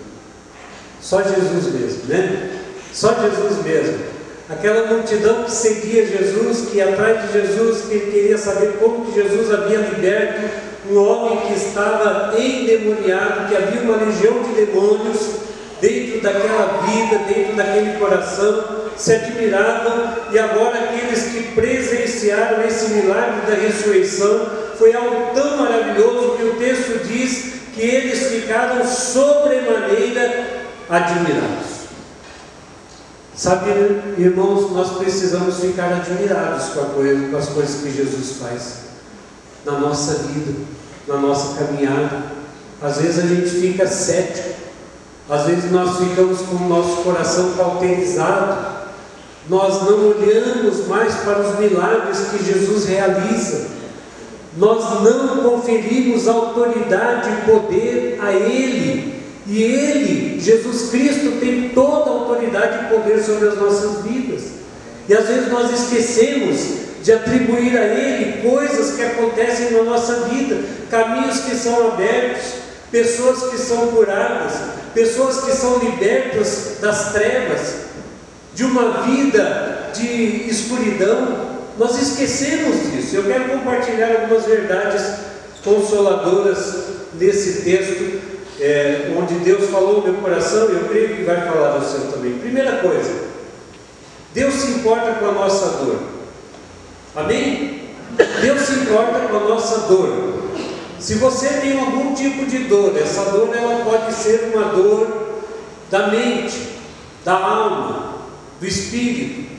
Só 1.01 1.23
Jesus 1.23 1.73
mesmo, 1.73 2.03
né? 2.07 2.49
Só 2.93 3.13
Jesus 3.13 3.63
mesmo. 3.65 4.10
Aquela 4.51 4.87
multidão 4.87 5.45
que 5.45 5.51
seguia 5.51 6.05
Jesus, 6.05 6.69
que 6.69 6.81
atrás 6.81 7.21
de 7.21 7.39
Jesus, 7.39 7.85
que 7.89 7.99
queria 7.99 8.37
saber 8.37 8.73
como 8.79 9.05
que 9.05 9.21
Jesus 9.21 9.49
havia 9.49 9.77
liberto 9.77 10.41
um 10.89 10.97
homem 10.97 11.37
que 11.47 11.53
estava 11.53 12.37
endemoniado, 12.37 13.47
que 13.47 13.55
havia 13.55 13.81
uma 13.81 13.95
legião 13.95 14.43
de 14.43 14.65
demônios 14.65 15.19
dentro 15.79 16.21
daquela 16.21 16.83
vida, 16.85 17.19
dentro 17.33 17.55
daquele 17.55 17.97
coração 17.97 18.81
se 18.97 19.13
admiravam, 19.13 20.13
e 20.31 20.37
agora 20.37 20.79
aqueles 20.79 21.23
que 21.23 21.55
presenciaram 21.55 22.63
esse 22.63 22.93
milagre 22.93 23.49
da 23.49 23.55
ressurreição, 23.55 24.47
foi 24.77 24.93
algo 24.93 25.33
tão 25.33 25.57
maravilhoso 25.57 26.35
que 26.37 26.43
o 26.43 26.55
texto 26.55 27.07
diz 27.07 27.53
que 27.73 27.81
eles 27.81 28.27
ficaram 28.27 28.85
sobremaneira 28.85 30.45
admirados. 30.89 31.80
Sabe, 33.41 33.71
irmãos, 34.19 34.71
nós 34.71 34.99
precisamos 34.99 35.61
ficar 35.61 35.91
admirados 35.91 36.75
com, 36.75 36.85
coisa, 36.93 37.27
com 37.27 37.37
as 37.37 37.49
coisas 37.49 37.81
que 37.81 37.91
Jesus 37.91 38.37
faz 38.39 38.73
na 39.65 39.79
nossa 39.79 40.13
vida, 40.27 40.59
na 41.07 41.17
nossa 41.17 41.57
caminhada. 41.57 42.21
Às 42.79 42.97
vezes 42.97 43.17
a 43.17 43.27
gente 43.27 43.49
fica 43.49 43.87
cético, 43.87 44.47
às 45.27 45.47
vezes 45.47 45.71
nós 45.71 45.97
ficamos 45.97 46.41
com 46.41 46.57
o 46.57 46.69
nosso 46.69 46.97
coração 46.97 47.53
cauterizado, 47.57 48.63
nós 49.49 49.89
não 49.89 50.09
olhamos 50.09 50.87
mais 50.87 51.15
para 51.21 51.39
os 51.39 51.57
milagres 51.57 52.19
que 52.29 52.45
Jesus 52.45 52.85
realiza, 52.85 53.69
nós 54.55 55.01
não 55.01 55.37
conferimos 55.49 56.27
autoridade 56.27 57.27
e 57.31 57.51
poder 57.51 58.19
a 58.21 58.33
Ele, 58.33 59.20
e 59.47 59.63
Ele, 59.63 60.39
Jesus 60.39 60.89
Cristo, 60.89 61.39
tem 61.39 61.69
toda 61.69 62.09
a 62.09 62.13
autoridade 62.13 62.85
e 62.85 62.95
poder 62.95 63.21
sobre 63.23 63.49
as 63.49 63.57
nossas 63.57 64.03
vidas, 64.03 64.41
e 65.09 65.13
às 65.13 65.27
vezes 65.27 65.51
nós 65.51 65.71
esquecemos 65.71 66.81
de 67.03 67.11
atribuir 67.11 67.77
a 67.77 67.85
Ele 67.85 68.47
coisas 68.47 68.95
que 68.95 69.01
acontecem 69.01 69.71
na 69.71 69.83
nossa 69.83 70.27
vida, 70.29 70.63
caminhos 70.89 71.39
que 71.39 71.55
são 71.55 71.87
abertos, 71.87 72.43
pessoas 72.91 73.49
que 73.49 73.57
são 73.57 73.87
curadas, 73.87 74.53
pessoas 74.93 75.41
que 75.41 75.51
são 75.51 75.79
libertas 75.79 76.77
das 76.79 77.13
trevas, 77.13 77.75
de 78.53 78.63
uma 78.63 79.01
vida 79.03 79.89
de 79.93 80.49
escuridão, 80.49 81.51
nós 81.77 81.99
esquecemos 81.99 82.91
disso. 82.91 83.15
Eu 83.15 83.23
quero 83.23 83.49
compartilhar 83.49 84.21
algumas 84.21 84.45
verdades 84.45 85.01
consoladoras 85.63 86.75
nesse 87.19 87.61
texto, 87.61 88.20
é, 88.61 89.11
onde 89.17 89.33
Deus 89.39 89.71
falou 89.71 89.97
no 89.97 90.03
meu 90.03 90.21
coração 90.21 90.69
eu 90.69 90.87
creio 90.87 91.15
que 91.17 91.23
vai 91.23 91.41
falar 91.47 91.79
no 91.79 91.85
seu 91.85 92.11
também. 92.11 92.37
Primeira 92.37 92.77
coisa, 92.77 93.11
Deus 94.35 94.53
se 94.53 94.71
importa 94.71 95.13
com 95.13 95.25
a 95.25 95.31
nossa 95.31 95.83
dor. 95.83 95.99
Amém? 97.15 97.89
Deus 98.41 98.61
se 98.61 98.73
importa 98.73 99.19
com 99.27 99.35
a 99.35 99.39
nossa 99.49 99.87
dor. 99.87 100.41
Se 100.99 101.15
você 101.15 101.47
tem 101.59 101.79
algum 101.79 102.13
tipo 102.13 102.45
de 102.45 102.59
dor, 102.65 102.95
essa 102.95 103.31
dor 103.31 103.49
ela 103.55 103.83
pode 103.83 104.13
ser 104.13 104.51
uma 104.53 104.65
dor 104.65 105.41
da 105.89 106.07
mente, 106.07 106.69
da 107.25 107.33
alma, 107.33 108.15
do 108.59 108.67
espírito, 108.67 109.49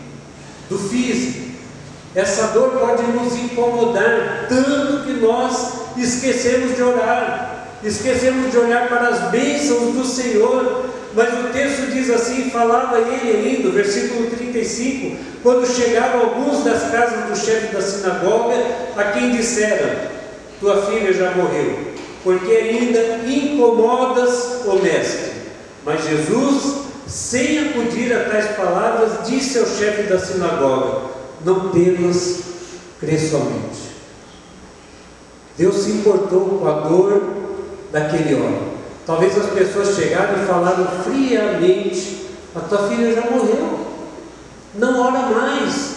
do 0.71 0.79
físico. 0.79 1.51
Essa 2.15 2.49
dor 2.49 2.71
pode 2.71 3.03
nos 3.03 3.35
incomodar 3.35 4.47
tanto 4.49 5.05
que 5.05 5.15
nós 5.15 5.73
esquecemos 5.97 6.77
de 6.77 6.83
orar, 6.83 7.62
esquecemos 7.85 8.51
de 8.51 8.59
olhar 8.59 8.89
para 8.89 9.09
as 9.09 9.31
bênçãos 9.31 9.95
do 9.95 10.05
Senhor. 10.05 10.87
Mas 11.15 11.29
o 11.29 11.49
texto 11.53 11.91
diz 11.93 12.11
assim: 12.11 12.51
falava 12.51 12.99
ele 12.99 13.49
ainda, 13.49 13.71
versículo 13.71 14.31
35, 14.31 15.17
quando 15.43 15.67
chegaram 15.67 16.21
alguns 16.21 16.65
das 16.65 16.91
casas 16.91 17.29
do 17.29 17.37
chefe 17.37 17.75
da 17.75 17.83
sinagoga, 17.83 18.55
a 18.97 19.05
quem 19.13 19.33
disseram: 19.33 20.09
Tua 20.61 20.87
filha 20.87 21.13
já 21.13 21.33
morreu, 21.33 21.93
porque 22.25 22.51
ainda 22.51 23.21
incomodas 23.27 24.65
o 24.65 24.77
mestre. 24.77 25.33
Mas 25.85 26.05
Jesus 26.05 26.83
sem 27.13 27.59
acudir 27.59 28.11
a 28.15 28.25
tais 28.25 28.57
palavras, 28.57 29.29
disse 29.29 29.59
ao 29.59 29.67
chefe 29.67 30.05
da 30.05 30.19
sinagoga: 30.19 31.11
Não 31.45 31.69
temas, 31.69 32.41
crê 32.99 33.19
somente. 33.19 33.93
Deus 35.59 35.77
se 35.77 35.91
importou 35.91 36.59
com 36.59 36.67
a 36.67 36.81
dor 36.89 37.42
daquele 37.93 38.35
homem. 38.35 38.73
Talvez 39.07 39.37
as 39.37 39.51
pessoas 39.51 39.95
chegaram 39.95 40.43
e 40.43 40.47
falaram 40.47 40.87
friamente: 41.05 42.27
A 42.57 42.61
tua 42.61 42.89
filha 42.89 43.15
já 43.15 43.31
morreu, 43.31 43.87
não 44.75 45.01
ora 45.01 45.27
mais, 45.27 45.93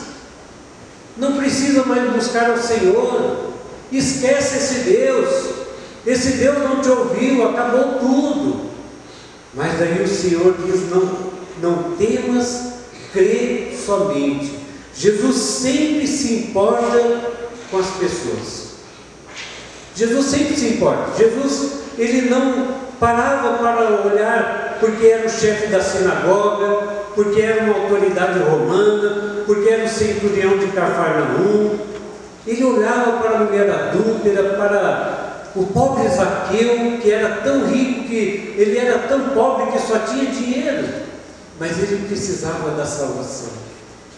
não 1.17 1.37
precisa 1.37 1.85
mais 1.85 2.11
buscar 2.11 2.51
o 2.51 2.61
Senhor, 2.61 3.53
esquece 3.91 4.57
esse 4.57 4.79
Deus, 4.89 5.45
esse 6.05 6.33
Deus 6.33 6.57
não 6.59 6.81
te 6.81 6.89
ouviu, 6.89 7.49
acabou 7.49 7.99
tudo. 7.99 8.65
Mas 9.53 9.79
daí 9.79 10.03
o 10.03 10.07
Senhor 10.07 10.55
diz: 10.65 10.89
não, 10.89 11.09
não 11.61 11.95
temas, 11.95 12.73
crê 13.13 13.73
somente. 13.85 14.59
Jesus 14.97 15.35
sempre 15.35 16.07
se 16.07 16.33
importa 16.33 17.31
com 17.69 17.77
as 17.77 17.87
pessoas. 17.91 18.65
Jesus 19.95 20.25
sempre 20.25 20.55
se 20.55 20.67
importa. 20.69 21.17
Jesus, 21.17 21.84
ele 21.97 22.29
não 22.29 22.67
parava 22.99 23.57
para 23.57 24.07
olhar 24.07 24.77
porque 24.79 25.07
era 25.07 25.25
o 25.25 25.29
chefe 25.29 25.67
da 25.67 25.81
sinagoga, 25.81 27.05
porque 27.13 27.41
era 27.41 27.63
uma 27.63 27.83
autoridade 27.83 28.39
romana, 28.39 29.43
porque 29.45 29.69
era 29.69 29.85
o 29.85 29.89
centurião 29.89 30.57
de 30.57 30.67
Cafarnaum. 30.67 31.79
Ele 32.45 32.63
olhava 32.63 33.13
para 33.13 33.37
a 33.37 33.39
mulher 33.39 33.69
adúltera, 33.69 34.43
para 34.55 35.35
o 35.55 35.65
pobre 35.67 36.07
Zaqueu, 36.09 36.99
que 37.01 37.11
era 37.11 37.37
tão 37.37 37.65
rico 37.65 38.07
que 38.07 38.55
ele 38.57 38.77
era 38.77 38.99
tão 39.07 39.29
pobre 39.29 39.71
que 39.71 39.79
só 39.79 39.99
tinha 39.99 40.25
dinheiro, 40.25 40.87
mas 41.59 41.77
ele 41.79 42.07
precisava 42.07 42.71
da 42.71 42.85
salvação. 42.85 43.49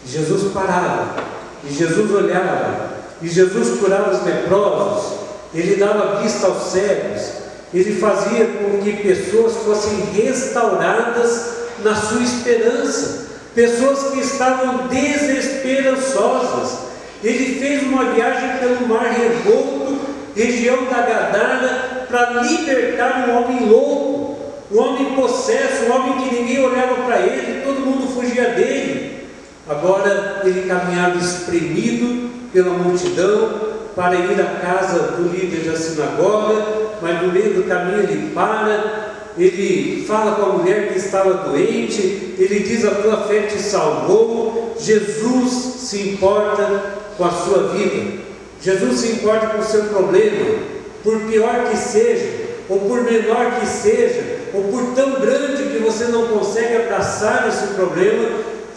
Jesus 0.05 0.51
parava, 0.51 1.15
e 1.63 1.73
Jesus 1.73 2.11
olhava, 2.11 2.91
e 3.21 3.27
Jesus 3.27 3.79
curava 3.79 4.11
os 4.11 4.23
leprosos, 4.23 5.19
ele 5.53 5.75
dava 5.75 6.21
vista 6.21 6.47
aos 6.47 6.71
cegos, 6.71 7.46
ele 7.73 7.99
fazia 7.99 8.45
com 8.45 8.81
que 8.81 8.93
pessoas 8.93 9.57
fossem 9.57 9.99
restauradas 10.13 11.57
na 11.83 11.93
sua 11.95 12.23
esperança, 12.23 13.27
pessoas 13.53 14.13
que 14.13 14.21
estavam 14.21 14.87
desesperançosas. 14.87 16.87
Ele 17.23 17.59
fez 17.59 17.83
uma 17.83 18.13
viagem 18.13 18.57
pelo 18.59 18.87
mar 18.87 19.11
revolto, 19.11 19.99
região 20.35 20.85
da 20.85 21.01
Gadara, 21.01 22.05
para 22.07 22.43
libertar 22.43 23.27
um 23.27 23.37
homem 23.37 23.67
louco, 23.67 24.37
um 24.71 24.79
homem 24.79 25.15
possesso, 25.15 25.85
um 25.85 25.95
homem 25.95 26.27
que 26.27 26.35
ninguém 26.35 26.63
olhava 26.63 26.93
para 27.05 27.19
ele, 27.19 27.63
todo 27.63 27.81
mundo 27.81 28.07
fugia 28.13 28.51
dele. 28.51 29.27
Agora 29.67 30.43
ele 30.45 30.67
caminhava 30.67 31.17
espremido 31.17 32.29
pela 32.53 32.71
multidão 32.71 33.75
para 33.95 34.15
ir 34.15 34.39
à 34.39 34.45
casa 34.61 35.17
do 35.17 35.29
líder 35.29 35.69
da 35.69 35.75
sinagoga, 35.75 36.86
mas 37.01 37.21
no 37.21 37.31
meio 37.31 37.53
do 37.53 37.67
caminho 37.67 38.03
ele 38.03 38.31
para, 38.33 39.07
ele 39.37 40.03
fala 40.07 40.35
com 40.35 40.43
a 40.43 40.53
mulher 40.57 40.91
que 40.91 40.97
estava 40.97 41.49
doente, 41.49 42.35
ele 42.37 42.59
diz: 42.59 42.85
A 42.85 42.91
tua 42.91 43.27
fé 43.27 43.41
te 43.43 43.59
salvou. 43.59 44.75
Jesus 44.79 45.51
se 45.51 46.09
importa 46.09 46.97
com 47.17 47.25
a 47.25 47.31
sua 47.31 47.69
vida, 47.69 48.19
Jesus 48.61 48.99
se 48.99 49.13
importa 49.13 49.47
com 49.47 49.59
o 49.59 49.63
seu 49.63 49.85
problema, 49.85 50.59
por 51.03 51.19
pior 51.21 51.69
que 51.69 51.77
seja, 51.77 52.47
ou 52.69 52.79
por 52.81 53.01
menor 53.03 53.59
que 53.59 53.65
seja, 53.65 54.37
ou 54.53 54.63
por 54.65 54.93
tão 54.93 55.19
grande 55.19 55.63
que 55.71 55.79
você 55.79 56.05
não 56.05 56.27
consegue 56.27 56.75
abraçar 56.75 57.47
esse 57.47 57.73
problema, 57.73 58.29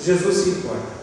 Jesus 0.02 0.36
se 0.36 0.50
importa. 0.50 1.00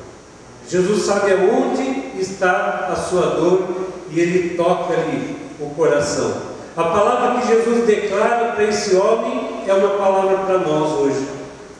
Jesus 0.70 1.06
sabe 1.06 1.32
aonde 1.32 2.20
está 2.20 2.90
a 2.92 2.96
sua 2.96 3.28
dor 3.28 3.68
e 4.12 4.20
ele 4.20 4.56
toca 4.56 4.94
ali 4.94 5.36
o 5.60 5.70
coração. 5.72 6.57
A 6.78 6.84
palavra 6.84 7.42
que 7.42 7.48
Jesus 7.48 7.88
declara 7.88 8.52
para 8.52 8.64
esse 8.66 8.96
homem 8.96 9.64
é 9.66 9.74
uma 9.74 9.98
palavra 9.98 10.38
para 10.46 10.60
nós 10.60 10.92
hoje. 11.00 11.28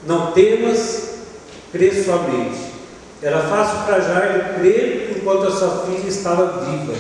Não 0.08 0.32
temas, 0.32 1.20
crê 1.72 1.92
somente. 2.04 2.74
Era 3.22 3.42
fácil 3.42 3.86
para 3.86 4.01
Jairo 4.01 4.56
crer 4.56 5.16
enquanto 5.16 5.50
a 5.50 5.51
sua 5.51 5.86
filha 5.86 6.08
estava 6.08 6.66
viva, 6.66 6.96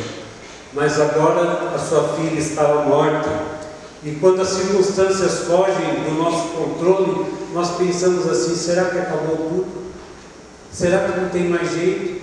mas 0.73 1.01
agora 1.01 1.71
a 1.73 1.79
sua 1.79 2.09
filha 2.09 2.39
estava 2.39 2.83
morta. 2.83 3.29
E 4.03 4.11
quando 4.11 4.43
as 4.43 4.49
circunstâncias 4.49 5.45
fogem 5.47 6.03
do 6.03 6.21
nosso 6.21 6.49
controle, 6.49 7.25
nós 7.51 7.77
pensamos 7.77 8.29
assim: 8.29 8.55
será 8.55 8.85
que 8.85 8.99
acabou 8.99 9.37
tudo? 9.37 9.87
Será 10.71 10.99
que 10.99 11.19
não 11.19 11.29
tem 11.29 11.49
mais 11.49 11.73
jeito? 11.73 12.21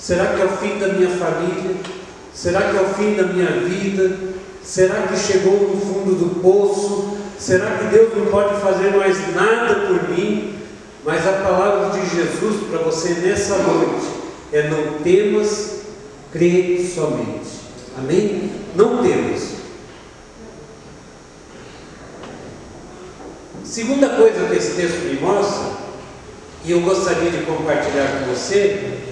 Será 0.00 0.26
que 0.34 0.42
é 0.42 0.44
o 0.44 0.48
fim 0.48 0.80
da 0.80 0.88
minha 0.88 1.10
família? 1.10 1.76
Será 2.34 2.60
que 2.62 2.76
é 2.76 2.80
o 2.80 2.94
fim 2.94 3.14
da 3.14 3.22
minha 3.22 3.52
vida? 3.60 4.34
Será 4.66 5.02
que 5.02 5.16
chegou 5.16 5.52
no 5.52 5.80
fundo 5.80 6.16
do 6.16 6.40
poço? 6.40 7.18
Será 7.38 7.78
que 7.78 7.84
Deus 7.84 8.12
não 8.16 8.26
pode 8.26 8.60
fazer 8.60 8.90
mais 8.96 9.32
nada 9.32 9.86
por 9.86 10.08
mim? 10.08 10.56
Mas 11.04 11.24
a 11.24 11.34
palavra 11.34 11.90
de 11.90 12.16
Jesus 12.16 12.64
para 12.68 12.80
você 12.80 13.10
nessa 13.10 13.58
noite 13.58 14.06
é: 14.52 14.68
não 14.68 14.98
temas, 15.04 15.82
crê 16.32 16.84
somente. 16.84 17.46
Amém? 17.96 18.50
Não 18.74 19.04
temas. 19.04 19.54
Segunda 23.62 24.08
coisa 24.08 24.48
que 24.48 24.56
esse 24.56 24.72
texto 24.72 25.04
me 25.04 25.20
mostra, 25.20 25.76
e 26.64 26.72
eu 26.72 26.80
gostaria 26.80 27.30
de 27.30 27.44
compartilhar 27.44 28.18
com 28.18 28.34
você, 28.34 29.05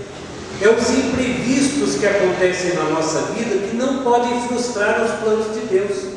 é 0.60 0.68
os 0.68 0.90
imprevistos 0.90 1.96
que 1.96 2.06
acontecem 2.06 2.74
na 2.74 2.84
nossa 2.84 3.32
vida 3.32 3.66
que 3.68 3.76
não 3.76 4.02
podem 4.02 4.40
frustrar 4.46 5.02
os 5.04 5.10
planos 5.20 5.54
de 5.54 5.60
Deus. 5.66 6.14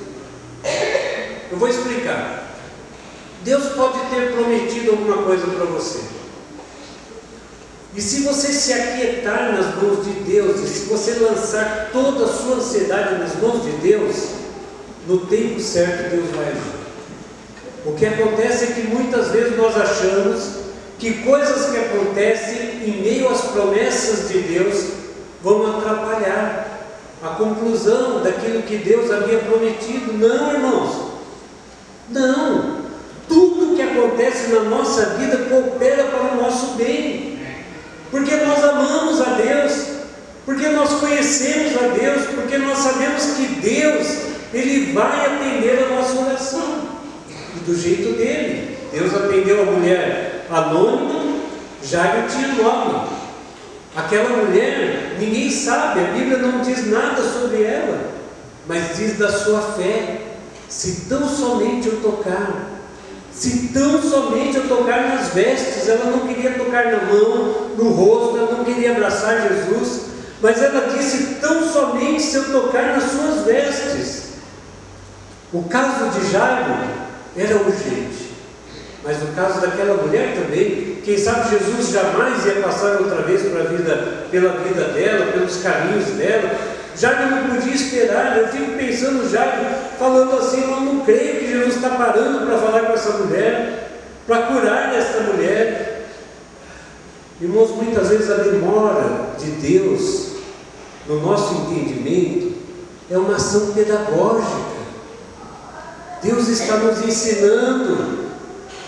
Eu 1.52 1.58
vou 1.58 1.68
explicar. 1.68 2.56
Deus 3.44 3.74
pode 3.74 4.00
ter 4.10 4.34
prometido 4.34 4.92
alguma 4.92 5.24
coisa 5.24 5.48
para 5.48 5.66
você. 5.66 6.00
E 7.96 8.02
se 8.02 8.22
você 8.22 8.54
se 8.54 8.74
aquietar 8.74 9.54
nas 9.54 9.82
mãos 9.82 10.06
de 10.06 10.12
Deus, 10.12 10.60
e 10.62 10.68
se 10.68 10.86
você 10.86 11.14
lançar 11.14 11.90
toda 11.92 12.26
a 12.26 12.28
sua 12.28 12.58
ansiedade 12.58 13.18
nas 13.18 13.36
mãos 13.42 13.64
de 13.64 13.72
Deus, 13.78 14.16
no 15.08 15.26
tempo 15.26 15.60
certo 15.60 16.12
Deus 16.12 16.30
vai 16.36 16.50
agir. 16.50 16.78
O 17.86 17.94
que 17.94 18.06
acontece 18.06 18.66
é 18.66 18.68
que 18.68 18.82
muitas 18.82 19.30
vezes 19.30 19.58
nós 19.58 19.76
achamos 19.76 20.57
que 21.00 21.14
coisas 21.24 21.70
que 21.72 21.78
acontecem 21.78 22.82
em 22.86 23.02
meio 23.02 23.30
às 23.30 23.42
promessas 23.42 24.30
de 24.30 24.40
Deus 24.40 24.86
vão 25.44 25.78
atrapalhar 25.78 26.68
a 27.22 27.30
conclusão 27.30 28.22
daquilo 28.24 28.64
que 28.64 28.78
Deus 28.78 29.12
havia 29.12 29.40
prometido. 29.40 30.14
Não, 30.14 30.54
irmãos. 30.54 31.08
Não. 32.10 32.78
Tudo 33.28 33.76
que 33.76 33.82
acontece 33.82 34.48
na 34.48 34.62
nossa 34.62 35.18
vida 35.18 35.38
coopera 35.50 36.06
para 36.06 36.34
o 36.34 36.42
nosso 36.42 36.76
bem. 36.76 37.40
Porque 38.10 38.36
nós 38.38 38.64
amamos 38.64 39.22
a 39.22 39.34
Deus, 39.34 39.74
porque 40.46 40.70
nós 40.70 40.94
conhecemos 40.94 41.76
a 41.78 41.88
Deus, 41.90 42.26
porque 42.34 42.58
nós 42.58 42.78
sabemos 42.78 43.24
que 43.36 43.48
Deus, 43.62 44.08
Ele 44.54 44.94
vai 44.94 45.26
atender 45.26 45.84
a 45.84 45.96
nossa 45.96 46.20
oração. 46.22 46.88
E 47.56 47.60
do 47.60 47.76
jeito 47.76 48.18
dele. 48.18 48.78
Deus 48.92 49.14
atendeu 49.14 49.62
a 49.62 49.66
mulher 49.66 50.27
anônima, 50.50 51.38
Jairo 51.84 52.28
tinha 52.30 52.48
nome. 52.50 53.10
Aquela 53.96 54.30
mulher, 54.38 55.18
ninguém 55.20 55.50
sabe, 55.50 56.02
a 56.02 56.12
Bíblia 56.12 56.38
não 56.38 56.62
diz 56.62 56.88
nada 56.88 57.22
sobre 57.22 57.64
ela, 57.64 58.12
mas 58.68 58.96
diz 58.96 59.18
da 59.18 59.32
sua 59.32 59.62
fé. 59.62 60.22
Se 60.70 61.08
tão 61.08 61.28
somente 61.28 61.88
eu 61.88 62.02
tocar, 62.02 62.82
se 63.32 63.70
tão 63.70 64.02
somente 64.02 64.58
eu 64.58 64.68
tocar 64.68 65.08
nas 65.08 65.30
vestes, 65.30 65.88
ela 65.88 66.12
não 66.12 66.28
queria 66.28 66.52
tocar 66.52 66.86
na 66.86 67.04
mão, 67.06 67.70
no 67.78 67.90
rosto, 67.90 68.38
ela 68.38 68.52
não 68.52 68.66
queria 68.66 68.92
abraçar 68.92 69.48
Jesus, 69.48 70.02
mas 70.42 70.62
ela 70.62 70.90
disse: 70.96 71.36
tão 71.42 71.68
somente 71.72 72.22
se 72.22 72.36
eu 72.36 72.52
tocar 72.52 72.98
nas 72.98 73.04
suas 73.04 73.46
vestes. 73.46 74.24
O 75.54 75.64
caso 75.64 76.10
de 76.10 76.32
Jairo 76.32 76.74
era 77.36 77.56
urgente. 77.56 78.27
Mas 79.04 79.20
no 79.20 79.34
caso 79.34 79.62
daquela 79.62 80.02
mulher 80.02 80.36
também, 80.36 80.98
quem 81.04 81.18
sabe 81.18 81.52
Jesus 81.52 81.90
jamais 81.92 82.46
ia 82.46 82.62
passar 82.62 83.00
outra 83.00 83.22
vez 83.22 83.42
pela 83.44 83.64
vida, 83.64 84.26
pela 84.30 84.58
vida 84.58 84.86
dela, 84.90 85.32
pelos 85.32 85.58
caminhos 85.58 86.06
dela. 86.18 86.52
Já 86.98 87.28
não 87.28 87.56
podia 87.56 87.74
esperar. 87.74 88.38
Eu 88.38 88.48
fico 88.50 88.72
pensando 88.74 89.30
já, 89.32 89.46
falando 89.98 90.38
assim, 90.38 90.62
eu 90.64 90.82
não 90.82 91.06
creio 91.06 91.40
que 91.40 91.52
Jesus 91.52 91.76
está 91.76 91.92
parando 91.92 92.46
para 92.46 92.58
falar 92.58 92.82
com 92.82 92.94
essa 92.94 93.12
mulher, 93.12 93.92
para 94.26 94.48
curar 94.48 94.94
esta 94.94 95.22
mulher. 95.22 96.08
Irmãos, 97.40 97.70
muitas 97.70 98.10
vezes 98.10 98.32
a 98.32 98.38
demora 98.38 99.30
de 99.38 99.52
Deus 99.52 100.38
no 101.08 101.22
nosso 101.22 101.54
entendimento 101.54 102.58
é 103.10 103.18
uma 103.18 103.36
ação 103.36 103.74
pedagógica. 103.74 104.78
Deus 106.22 106.48
está 106.48 106.78
nos 106.78 107.02
ensinando 107.04 108.27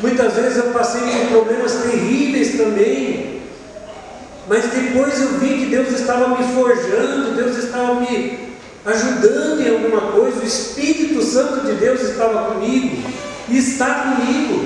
Muitas 0.01 0.33
vezes 0.33 0.57
eu 0.57 0.71
passei 0.71 1.01
por 1.01 1.43
problemas 1.43 1.73
terríveis 1.73 2.57
também, 2.57 3.41
mas 4.47 4.65
depois 4.65 5.21
eu 5.21 5.39
vi 5.39 5.59
que 5.59 5.65
Deus 5.65 5.89
estava 5.91 6.29
me 6.29 6.53
forjando, 6.53 7.35
Deus 7.35 7.57
estava 7.57 7.95
me 7.95 8.49
ajudando 8.85 9.62
em 9.62 9.69
alguma 9.69 10.12
coisa, 10.13 10.39
o 10.39 10.45
Espírito 10.45 11.21
Santo 11.21 11.65
de 11.65 11.73
Deus 11.73 12.01
estava 12.01 12.53
comigo 12.53 13.09
e 13.49 13.57
está 13.57 14.15
comigo. 14.15 14.65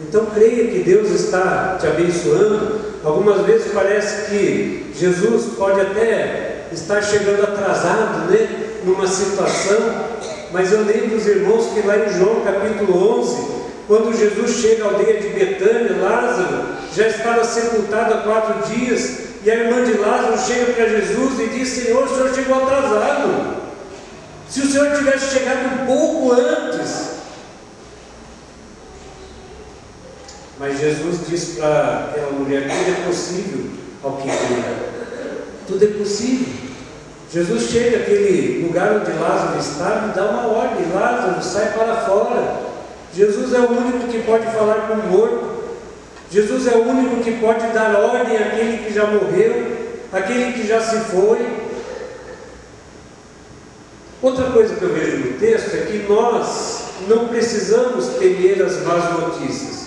Então 0.00 0.26
creia 0.26 0.66
que 0.70 0.80
Deus 0.80 1.10
está 1.10 1.76
te 1.80 1.86
abençoando. 1.86 2.80
Algumas 3.04 3.46
vezes 3.46 3.70
parece 3.72 4.30
que 4.30 4.92
Jesus 4.94 5.54
pode 5.56 5.80
até 5.80 6.66
estar 6.72 7.00
chegando 7.02 7.44
atrasado, 7.44 8.30
né, 8.30 8.48
numa 8.84 9.06
situação, 9.06 9.78
mas 10.52 10.72
eu 10.72 10.84
lembro 10.84 11.16
os 11.16 11.26
irmãos 11.26 11.66
que 11.72 11.86
lá 11.86 11.98
em 11.98 12.12
João 12.12 12.40
capítulo 12.40 13.20
11, 13.20 13.60
quando 13.90 14.16
Jesus 14.16 14.58
chega 14.58 14.84
à 14.84 14.86
aldeia 14.86 15.20
de 15.20 15.30
Betânia, 15.30 16.00
Lázaro 16.00 16.64
já 16.94 17.08
estava 17.08 17.42
sepultado 17.42 18.14
há 18.14 18.18
quatro 18.18 18.72
dias, 18.72 19.18
e 19.42 19.50
a 19.50 19.54
irmã 19.56 19.82
de 19.82 19.98
Lázaro 19.98 20.38
chega 20.38 20.74
para 20.74 20.88
Jesus 20.88 21.40
e 21.40 21.48
diz: 21.48 21.68
Senhor, 21.70 22.04
o 22.04 22.08
senhor 22.08 22.32
chegou 22.32 22.62
atrasado. 22.62 23.56
Se 24.48 24.60
o 24.60 24.70
senhor 24.70 24.96
tivesse 24.96 25.36
chegado 25.36 25.82
um 25.82 25.86
pouco 25.86 26.32
antes, 26.34 27.10
Mas 30.56 30.78
Jesus 30.78 31.26
diz 31.26 31.56
para 31.58 32.10
aquela 32.10 32.30
mulher: 32.30 32.68
tudo 32.68 32.90
é 32.90 33.06
possível 33.08 33.70
ao 34.04 34.18
que 34.18 34.28
crê. 34.28 34.62
Tudo 35.66 35.84
é 35.84 35.88
possível. 35.98 36.46
Jesus 37.32 37.62
chega 37.68 37.96
àquele 37.96 38.64
lugar 38.68 39.00
onde 39.00 39.18
Lázaro 39.18 39.58
estava 39.58 40.12
e 40.12 40.14
dá 40.14 40.26
uma 40.26 40.46
ordem: 40.46 40.92
Lázaro, 40.94 41.42
sai 41.42 41.72
para 41.72 41.96
fora. 42.02 42.69
Jesus 43.14 43.52
é 43.52 43.58
o 43.58 43.70
único 43.70 44.06
que 44.08 44.22
pode 44.22 44.44
falar 44.46 44.86
com 44.86 44.94
o 44.94 45.10
morto. 45.10 45.50
Jesus 46.30 46.66
é 46.68 46.76
o 46.76 46.88
único 46.88 47.22
que 47.24 47.32
pode 47.40 47.66
dar 47.72 47.96
ordem 47.96 48.36
àquele 48.36 48.84
que 48.84 48.94
já 48.94 49.04
morreu, 49.06 49.66
àquele 50.12 50.52
que 50.52 50.66
já 50.66 50.80
se 50.80 50.96
foi. 51.10 51.44
Outra 54.22 54.50
coisa 54.50 54.76
que 54.76 54.82
eu 54.82 54.92
vejo 54.92 55.16
no 55.16 55.38
texto 55.38 55.74
é 55.74 55.86
que 55.86 56.06
nós 56.08 56.82
não 57.08 57.28
precisamos 57.28 58.06
temer 58.18 58.62
as 58.62 58.82
más 58.84 59.18
notícias. 59.18 59.86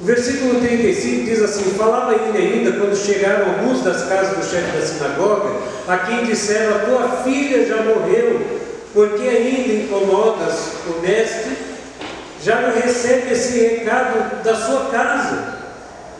O 0.00 0.04
versículo 0.04 0.60
35 0.60 1.24
diz 1.24 1.42
assim: 1.42 1.70
Falava 1.76 2.14
ele 2.14 2.38
ainda 2.38 2.72
quando 2.72 2.96
chegaram 2.96 3.46
alguns 3.46 3.82
das 3.84 4.08
casas 4.08 4.38
do 4.38 4.44
chefe 4.44 4.76
da 4.76 4.84
sinagoga, 4.84 5.56
a 5.86 5.98
quem 5.98 6.24
disseram: 6.24 6.76
A 6.76 6.78
tua 6.80 7.08
filha 7.22 7.66
já 7.66 7.82
morreu, 7.82 8.40
porque 8.94 9.22
ainda 9.22 9.72
incomodas 9.72 10.72
o 10.86 11.00
mestre? 11.00 11.67
Já 12.42 12.60
não 12.60 12.72
recebe 12.72 13.32
esse 13.32 13.58
recado 13.58 14.42
da 14.42 14.54
sua 14.54 14.90
casa. 14.90 15.58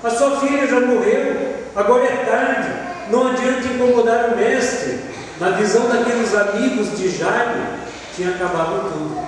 A 0.02 0.11
sua 0.11 0.40
filha 0.40 0.66
já 0.66 0.81
morreu, 0.81 1.54
agora 1.74 2.04
é 2.04 2.24
tarde, 2.24 2.68
não 3.11 3.28
adianta 3.28 3.66
incomodar 3.66 4.31
o 4.31 4.37
mestre. 4.37 5.00
Na 5.40 5.50
visão 5.50 5.88
daqueles 5.88 6.35
amigos 6.35 6.96
de 6.96 7.11
Jairo, 7.11 7.61
tinha 8.14 8.31
acabado 8.31 8.92
tudo. 8.92 9.18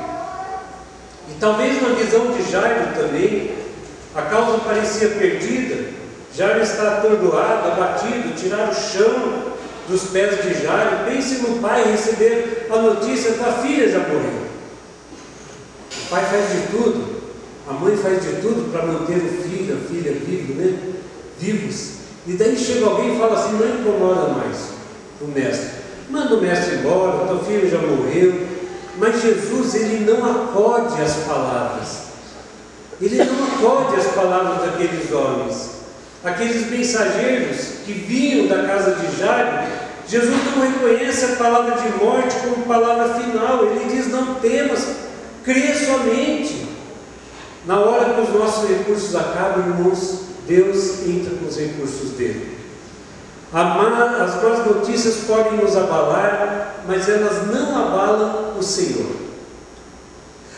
E 1.29 1.35
talvez 1.41 1.81
na 1.83 1.91
visão 1.91 2.33
de 2.33 2.51
Jairo 2.51 2.95
também, 2.95 3.53
a 4.15 4.23
causa 4.23 4.59
parecia 4.59 5.09
perdida, 5.11 5.91
Jairo 6.37 6.63
está 6.63 6.99
atordoado, 6.99 7.69
abatido, 7.69 8.35
tirar 8.35 8.69
o 8.69 8.75
chão 8.75 9.53
dos 9.89 10.05
pés 10.05 10.43
de 10.43 10.63
Jairo. 10.63 11.05
Pense 11.05 11.37
no 11.37 11.59
pai 11.61 11.85
receber 11.91 12.69
a 12.71 12.77
notícia: 12.77 13.33
tua 13.33 13.53
filha 13.55 13.89
já 13.89 13.99
morreu. 13.99 14.50
Pai 16.11 16.25
faz 16.25 16.51
de 16.51 16.67
tudo, 16.73 17.21
a 17.69 17.73
mãe 17.73 17.97
faz 17.97 18.21
de 18.21 18.43
tudo 18.43 18.73
para 18.73 18.85
manter 18.85 19.17
o 19.17 19.43
filho, 19.43 19.77
a 19.77 19.89
filha 19.89 20.13
vivo, 20.13 20.55
né? 20.55 20.77
vivos. 21.39 21.93
E 22.27 22.33
daí 22.35 22.57
chega 22.57 22.87
alguém 22.87 23.15
e 23.15 23.19
fala 23.19 23.39
assim: 23.39 23.57
não 23.57 23.81
incomoda 23.81 24.29
mais 24.35 24.57
o 25.21 25.27
mestre. 25.27 25.81
Manda 26.11 26.35
o 26.35 26.41
mestre 26.41 26.77
embora, 26.77 27.27
teu 27.27 27.39
filho 27.45 27.71
já 27.71 27.79
morreu. 27.79 28.47
Mas 28.99 29.23
Jesus, 29.23 29.75
ele 29.77 30.05
não 30.05 30.25
acode 30.29 31.01
as 31.01 31.15
palavras. 31.25 32.11
Ele 33.01 33.17
não 33.25 33.45
acode 33.47 33.97
as 33.97 34.07
palavras 34.09 34.63
daqueles 34.63 35.11
homens. 35.13 35.71
Aqueles 36.23 36.69
mensageiros 36.69 37.59
que 37.87 37.93
vinham 37.93 38.47
da 38.47 38.67
casa 38.67 38.97
de 38.97 39.19
Jairo, 39.19 39.69
Jesus 40.07 40.37
não 40.45 40.63
reconhece 40.63 41.25
a 41.25 41.37
palavra 41.37 41.77
de 41.81 42.05
morte 42.05 42.35
como 42.43 42.67
palavra 42.67 43.15
final. 43.15 43.65
Ele 43.65 43.97
diz: 43.97 44.09
Não 44.09 44.35
temas, 44.35 44.87
crê 45.45 45.75
somente. 45.75 46.69
Na 47.67 47.79
hora 47.79 48.15
que 48.15 48.21
os 48.23 48.31
nossos 48.31 48.69
recursos 48.69 49.15
acabam, 49.15 49.69
irmãos, 49.69 50.21
Deus 50.47 51.07
entra 51.07 51.37
com 51.37 51.47
os 51.47 51.57
recursos 51.57 52.11
dele. 52.13 52.59
As 53.53 54.43
más 54.43 54.67
notícias 54.67 55.25
podem 55.27 55.59
nos 55.59 55.77
abalar, 55.77 56.85
mas 56.87 57.09
elas 57.09 57.49
não 57.49 57.77
abalam 57.77 58.55
o 58.59 58.63
Senhor. 58.63 59.21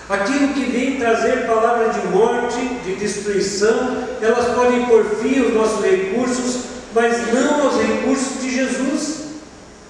Aquilo 0.09 0.49
que 0.49 0.65
vem 0.65 0.99
trazer 0.99 1.47
palavra 1.47 1.89
de 1.89 2.07
morte, 2.09 2.59
de 2.85 2.97
destruição, 2.97 3.97
elas 4.21 4.55
podem 4.55 4.85
pôr 4.85 5.05
fim 5.23 5.43
aos 5.43 5.55
nossos 5.55 5.85
recursos, 5.85 6.61
mas 6.95 7.33
não 7.33 7.63
aos 7.63 7.81
recursos 7.81 8.43
de 8.43 8.55
Jesus. 8.55 9.21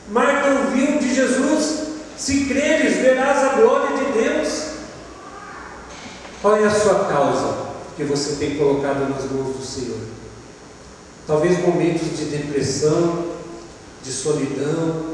Marta 0.09 0.48
ouviu 0.50 0.98
de 0.98 1.12
Jesus: 1.12 1.81
se 2.16 2.44
creres, 2.44 2.98
verás 2.98 3.38
a 3.38 3.48
glória 3.57 3.96
de 3.96 4.12
Deus. 4.12 4.72
Qual 6.42 6.57
é 6.57 6.64
a 6.64 6.70
sua 6.70 7.05
causa 7.05 7.55
que 7.96 8.02
você 8.02 8.35
tem 8.35 8.57
colocado 8.57 9.09
nas 9.09 9.31
mãos 9.31 9.57
do 9.57 9.64
Senhor? 9.64 10.00
Talvez 11.24 11.61
momentos 11.61 12.18
de 12.18 12.24
depressão, 12.24 13.26
de 14.02 14.11
solidão. 14.11 15.12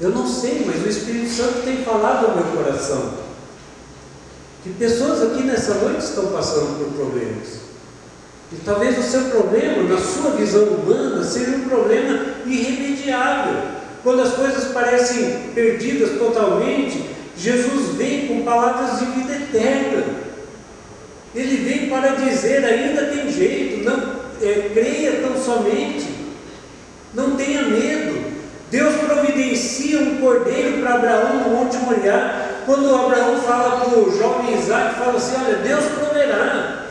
Eu 0.00 0.08
não 0.08 0.26
sei, 0.26 0.64
mas 0.66 0.82
o 0.82 0.88
Espírito 0.88 1.30
Santo 1.30 1.62
tem 1.62 1.84
falado 1.84 2.24
ao 2.24 2.36
meu 2.36 2.56
coração. 2.56 3.12
Que 4.64 4.70
pessoas 4.70 5.22
aqui 5.22 5.42
nessa 5.42 5.74
noite 5.74 6.04
estão 6.04 6.28
passando 6.28 6.78
por 6.78 6.94
problemas. 6.94 7.60
E 8.50 8.56
talvez 8.64 8.98
o 8.98 9.02
seu 9.02 9.24
problema, 9.24 9.82
na 9.82 10.00
sua 10.00 10.30
visão 10.30 10.64
humana, 10.64 11.22
seja 11.22 11.50
um 11.50 11.68
problema 11.68 12.18
irremediável. 12.46 13.60
Quando 14.02 14.22
as 14.22 14.32
coisas 14.32 14.72
parecem 14.72 15.50
perdidas 15.54 16.18
totalmente, 16.18 17.10
Jesus 17.36 17.94
vem 17.96 18.26
com 18.28 18.42
palavras 18.42 19.00
de 19.00 19.04
vida 19.04 19.34
eterna. 19.34 20.21
Ele 21.34 21.56
vem 21.68 21.88
para 21.88 22.16
dizer: 22.16 22.64
ainda 22.64 23.06
tem 23.06 23.30
jeito, 23.30 23.84
não 23.84 24.22
é, 24.42 24.70
creia 24.72 25.22
tão 25.22 25.42
somente, 25.42 26.06
não 27.14 27.36
tenha 27.36 27.62
medo. 27.62 28.32
Deus 28.70 28.94
providencia 29.06 30.00
um 30.00 30.16
cordeiro 30.16 30.80
para 30.80 30.94
Abraão 30.94 31.40
no 31.40 31.50
Monte 31.50 31.76
Moriá. 31.76 32.48
Quando 32.64 32.94
Abraão 32.94 33.40
fala 33.42 33.80
para 33.80 33.98
o 33.98 34.16
jovem 34.16 34.58
Isaac, 34.58 34.98
fala 34.98 35.16
assim: 35.16 35.34
Olha, 35.44 35.56
Deus 35.56 35.84
proverá. 35.84 36.86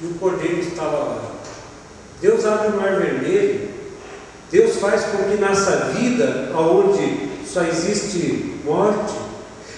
E 0.00 0.06
o 0.06 0.14
cordeiro 0.14 0.60
estava 0.60 0.96
lá. 0.96 1.22
Deus 2.20 2.44
abre 2.46 2.68
o 2.68 2.80
mar 2.80 2.96
vermelho. 2.96 3.68
Deus 4.50 4.76
faz 4.76 5.04
com 5.04 5.30
que 5.30 5.40
nasça 5.40 5.92
vida 5.94 6.50
aonde 6.54 7.30
só 7.46 7.62
existe 7.62 8.60
morte. 8.64 9.14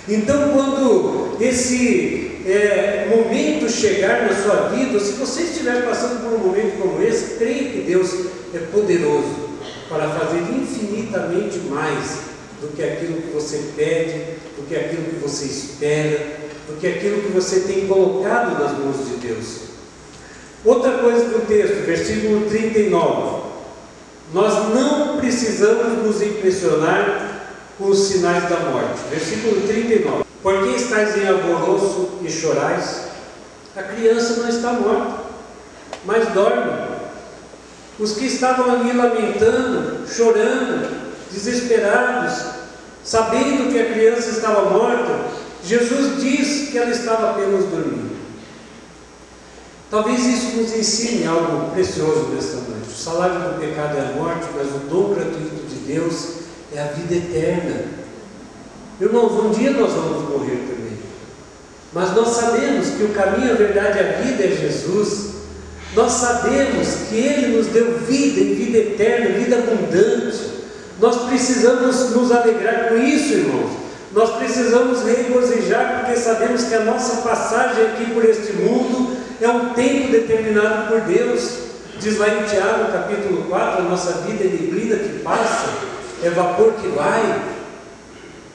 Então, 0.08 0.50
quando 0.50 1.36
esse 1.40 2.33
é, 2.46 3.08
momento 3.08 3.70
chegar 3.70 4.28
na 4.28 4.42
sua 4.42 4.68
vida, 4.68 5.00
se 5.00 5.12
você 5.12 5.42
estiver 5.42 5.84
passando 5.84 6.22
por 6.22 6.34
um 6.34 6.46
momento 6.46 6.78
como 6.80 7.02
esse, 7.02 7.36
creia 7.36 7.70
que 7.70 7.80
Deus 7.80 8.10
é 8.52 8.58
poderoso 8.58 9.50
para 9.88 10.08
fazer 10.08 10.40
infinitamente 10.40 11.58
mais 11.70 12.18
do 12.60 12.68
que 12.74 12.82
aquilo 12.82 13.22
que 13.22 13.32
você 13.32 13.62
pede, 13.76 14.34
do 14.56 14.66
que 14.68 14.76
aquilo 14.76 15.04
que 15.04 15.16
você 15.16 15.46
espera, 15.46 16.44
do 16.68 16.78
que 16.78 16.86
aquilo 16.86 17.22
que 17.22 17.32
você 17.32 17.60
tem 17.60 17.86
colocado 17.86 18.58
nas 18.58 18.78
mãos 18.78 19.08
de 19.08 19.26
Deus. 19.26 19.64
Outra 20.64 20.98
coisa 20.98 21.24
do 21.26 21.46
texto, 21.46 21.84
versículo 21.84 22.48
39. 22.48 23.44
Nós 24.32 24.74
não 24.74 25.18
precisamos 25.18 26.02
nos 26.02 26.22
impressionar 26.22 27.58
com 27.78 27.88
os 27.88 28.08
sinais 28.08 28.48
da 28.48 28.60
morte. 28.60 29.00
Versículo 29.10 29.66
39. 29.66 30.23
Por 30.44 30.62
que 30.62 30.76
estáis 30.76 31.16
em 31.16 31.26
alvoroço 31.26 32.18
e 32.20 32.30
chorais? 32.30 33.04
A 33.74 33.82
criança 33.82 34.42
não 34.42 34.48
está 34.50 34.74
morta, 34.74 35.24
mas 36.04 36.28
dorme. 36.34 36.84
Os 37.98 38.12
que 38.12 38.26
estavam 38.26 38.70
ali 38.70 38.92
lamentando, 38.92 40.06
chorando, 40.06 41.14
desesperados, 41.32 42.44
sabendo 43.02 43.72
que 43.72 43.80
a 43.80 43.90
criança 43.90 44.28
estava 44.28 44.68
morta, 44.68 45.30
Jesus 45.64 46.22
diz 46.22 46.68
que 46.68 46.76
ela 46.76 46.90
estava 46.90 47.30
apenas 47.30 47.64
dormindo. 47.64 48.14
Talvez 49.90 50.26
isso 50.26 50.58
nos 50.58 50.76
ensine 50.76 51.26
algo 51.26 51.70
precioso 51.70 52.28
nesta 52.34 52.56
noite. 52.56 52.90
O 52.90 52.94
salário 52.94 53.54
do 53.54 53.60
pecado 53.60 53.96
é 53.96 54.00
a 54.02 54.12
morte, 54.12 54.44
mas 54.54 54.66
o 54.66 54.80
dom 54.90 55.14
gratuito 55.14 55.66
de 55.70 55.76
Deus 55.86 56.26
é 56.70 56.82
a 56.82 56.88
vida 56.88 57.14
eterna. 57.14 58.03
Irmãos, 59.00 59.32
um 59.32 59.50
dia 59.50 59.70
nós 59.72 59.92
vamos 59.92 60.28
morrer 60.28 60.56
também. 60.68 60.98
Mas 61.92 62.14
nós 62.14 62.28
sabemos 62.28 62.88
que 62.90 63.02
o 63.02 63.08
caminho, 63.08 63.52
a 63.52 63.56
verdade 63.56 63.98
e 63.98 64.00
a 64.00 64.12
vida 64.22 64.44
é 64.44 64.48
Jesus. 64.48 65.34
Nós 65.94 66.12
sabemos 66.12 66.88
que 67.08 67.16
Ele 67.16 67.56
nos 67.56 67.68
deu 67.68 67.98
vida 67.98 68.40
e 68.40 68.54
vida 68.54 68.78
eterna, 68.78 69.38
vida 69.38 69.56
abundante. 69.56 70.54
Nós 71.00 71.28
precisamos 71.28 72.10
nos 72.10 72.30
alegrar 72.30 72.88
com 72.88 72.96
isso, 72.96 73.34
irmãos. 73.34 73.70
Nós 74.12 74.36
precisamos 74.36 75.02
regozijar 75.02 76.00
porque 76.00 76.20
sabemos 76.20 76.64
que 76.64 76.74
a 76.74 76.84
nossa 76.84 77.22
passagem 77.22 77.84
aqui 77.84 78.12
por 78.12 78.24
este 78.24 78.52
mundo 78.52 79.16
é 79.40 79.48
um 79.48 79.70
tempo 79.70 80.12
determinado 80.12 80.88
por 80.88 81.00
Deus. 81.00 81.64
Diz 81.98 82.18
lá 82.18 82.28
em 82.28 82.44
Tiago, 82.44 82.92
capítulo 82.92 83.44
4, 83.48 83.80
a 83.80 83.88
nossa 83.88 84.12
vida 84.22 84.44
é 84.44 84.48
neblina 84.48 84.96
que 84.96 85.20
passa, 85.20 85.68
é 86.22 86.30
vapor 86.30 86.74
que 86.74 86.88
vai, 86.88 87.40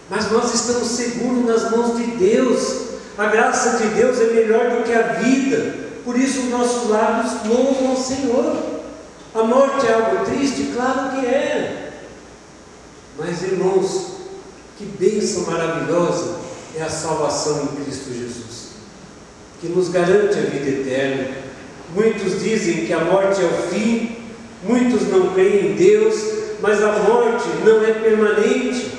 mas 0.10 0.32
nós 0.32 0.54
estamos 0.54 0.88
seguros 0.88 1.46
nas 1.46 1.72
mãos 1.72 1.98
de 1.98 2.04
Deus. 2.18 2.90
A 3.18 3.26
graça 3.28 3.78
de 3.78 3.88
Deus 3.96 4.20
é 4.20 4.34
melhor 4.34 4.70
do 4.72 4.84
que 4.84 4.94
a 4.94 5.02
vida. 5.02 5.90
Por 6.04 6.18
isso 6.18 6.50
nossos 6.50 6.90
lábios 6.90 7.34
louvam 7.46 7.92
ao 7.92 7.98
Senhor. 7.98 8.58
A 9.36 9.44
morte 9.44 9.86
é 9.86 9.94
algo 9.94 10.26
triste? 10.26 10.72
Claro 10.74 11.12
que 11.12 11.26
é. 11.26 11.94
Mas 13.18 13.44
irmãos, 13.44 14.14
que 14.78 14.86
bênção 14.86 15.44
maravilhosa 15.44 16.38
é 16.76 16.82
a 16.82 16.90
salvação 16.90 17.64
em 17.64 17.84
Cristo 17.84 18.14
Jesus, 18.14 18.70
que 19.60 19.68
nos 19.68 19.90
garante 19.90 20.40
a 20.40 20.42
vida 20.42 20.70
eterna, 20.70 21.50
Muitos 21.96 22.40
dizem 22.42 22.86
que 22.86 22.94
a 22.94 23.00
morte 23.00 23.42
é 23.42 23.46
o 23.46 23.74
fim, 23.74 24.16
muitos 24.64 25.08
não 25.08 25.34
creem 25.34 25.72
em 25.72 25.76
Deus, 25.76 26.16
mas 26.62 26.84
a 26.84 27.00
morte 27.00 27.48
não 27.66 27.84
é 27.84 27.94
permanente. 27.94 28.99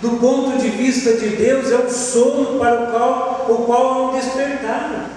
Do 0.00 0.10
ponto 0.20 0.58
de 0.58 0.68
vista 0.68 1.14
de 1.14 1.28
Deus, 1.30 1.72
é 1.72 1.76
um 1.76 1.90
sono 1.90 2.58
para 2.58 2.82
o 2.82 2.86
qual, 2.92 3.46
o 3.48 3.56
qual 3.64 3.94
é 3.94 4.06
um 4.06 4.20
despertar. 4.20 5.10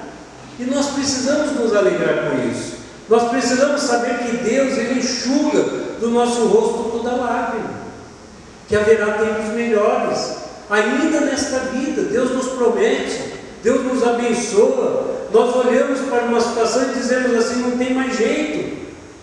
E 0.60 0.64
nós 0.64 0.88
precisamos 0.88 1.52
nos 1.52 1.76
alegrar 1.76 2.32
com 2.32 2.50
isso. 2.50 2.82
Nós 3.08 3.30
precisamos 3.30 3.82
saber 3.82 4.20
que 4.20 4.38
Deus 4.38 4.78
ele 4.78 5.00
enxuga 5.00 5.62
do 6.00 6.10
nosso 6.10 6.46
rosto 6.46 6.98
toda 6.98 7.16
lágrima, 7.16 7.70
que 8.68 8.76
haverá 8.76 9.14
tempos 9.14 9.54
melhores. 9.54 10.38
Ainda 10.70 11.22
nesta 11.22 11.60
vida, 11.60 12.04
Deus 12.04 12.32
nos 12.32 12.48
promete, 12.54 13.34
Deus 13.62 13.84
nos 13.84 14.02
abençoa. 14.02 15.28
Nós 15.32 15.56
olhamos 15.56 16.00
para 16.10 16.24
uma 16.24 16.42
situação 16.42 16.90
e 16.90 16.94
dizemos 16.98 17.36
assim: 17.36 17.62
não 17.62 17.78
tem 17.78 17.94
mais 17.94 18.18
jeito. 18.18 18.82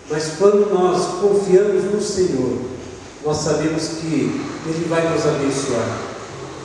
Mas 0.09 0.33
quando 0.37 0.71
nós 0.73 1.19
confiamos 1.21 1.83
no 1.83 2.01
Senhor, 2.01 2.59
nós 3.25 3.37
sabemos 3.37 3.87
que 3.99 4.41
Ele 4.65 4.85
vai 4.89 5.09
nos 5.09 5.25
abençoar. 5.25 6.09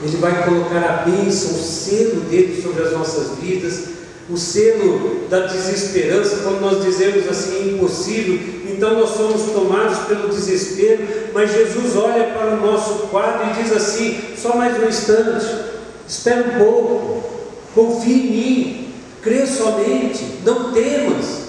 Ele 0.03 0.17
vai 0.17 0.43
colocar 0.43 0.83
a 0.83 1.09
bênção, 1.09 1.51
o 1.51 1.63
selo 1.63 2.21
dele 2.21 2.61
sobre 2.61 2.83
as 2.83 2.91
nossas 2.91 3.37
vidas, 3.39 3.95
o 4.29 4.37
selo 4.37 5.27
da 5.29 5.47
desesperança, 5.47 6.37
quando 6.43 6.61
nós 6.61 6.83
dizemos 6.83 7.27
assim, 7.29 7.55
é 7.55 7.73
impossível, 7.73 8.39
então 8.71 8.99
nós 8.99 9.11
somos 9.11 9.51
tomados 9.51 9.99
pelo 10.07 10.29
desespero, 10.29 11.07
mas 11.33 11.51
Jesus 11.51 11.95
olha 11.95 12.33
para 12.33 12.55
o 12.55 12.65
nosso 12.65 13.07
quadro 13.07 13.49
e 13.49 13.63
diz 13.63 13.71
assim: 13.71 14.19
só 14.35 14.55
mais 14.55 14.81
um 14.81 14.87
instante, 14.87 15.45
espera 16.07 16.49
um 16.49 16.57
pouco, 16.57 17.23
confie 17.73 18.13
em 18.13 18.31
mim, 18.31 18.93
crê 19.21 19.45
somente, 19.45 20.39
não 20.43 20.73
temas. 20.73 21.45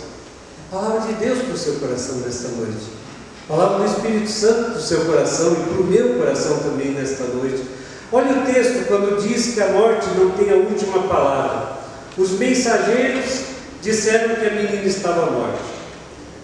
A 0.71 0.77
palavra 0.77 1.01
de 1.13 1.15
Deus 1.15 1.39
para 1.39 1.55
o 1.55 1.59
seu 1.59 1.75
coração 1.75 2.17
nesta 2.17 2.49
noite. 2.49 3.06
Palavra 3.49 3.79
do 3.79 3.85
Espírito 3.85 4.29
Santo 4.29 4.71
para 4.71 4.79
o 4.79 4.83
seu 4.83 5.05
coração 5.05 5.53
e 5.53 5.69
para 5.69 5.81
o 5.81 5.85
meu 5.85 6.15
coração 6.15 6.59
também 6.59 6.91
nesta 6.91 7.23
noite. 7.25 7.63
Olha 8.11 8.41
o 8.41 8.45
texto 8.45 8.89
quando 8.89 9.23
diz 9.23 9.55
que 9.55 9.61
a 9.61 9.69
morte 9.69 10.07
não 10.19 10.31
tem 10.31 10.51
a 10.51 10.57
última 10.57 11.05
palavra. 11.05 11.77
Os 12.19 12.33
mensageiros 12.33 13.43
disseram 13.83 14.35
que 14.35 14.47
a 14.47 14.51
menina 14.51 14.85
estava 14.85 15.31
morta. 15.31 15.61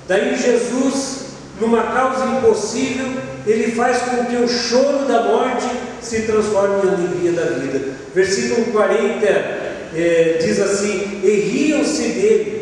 Daí 0.07 0.37
Jesus, 0.37 1.27
numa 1.61 1.83
causa 1.83 2.25
impossível, 2.25 3.07
ele 3.49 3.73
faz 3.73 3.99
com 4.03 4.25
que 4.27 4.37
o 4.37 4.47
choro 4.47 5.05
da 5.07 5.25
morte 5.25 5.67
se 6.01 6.23
transforme 6.23 6.87
em 6.87 6.89
alegria 6.89 7.33
da 7.33 7.59
vida. 7.59 7.95
Versículo 8.15 8.67
40 8.67 9.27
é, 9.27 10.39
diz 10.41 10.61
assim: 10.61 11.21
E 11.25 11.31
riam-se 11.31 12.03
dele. 12.03 12.62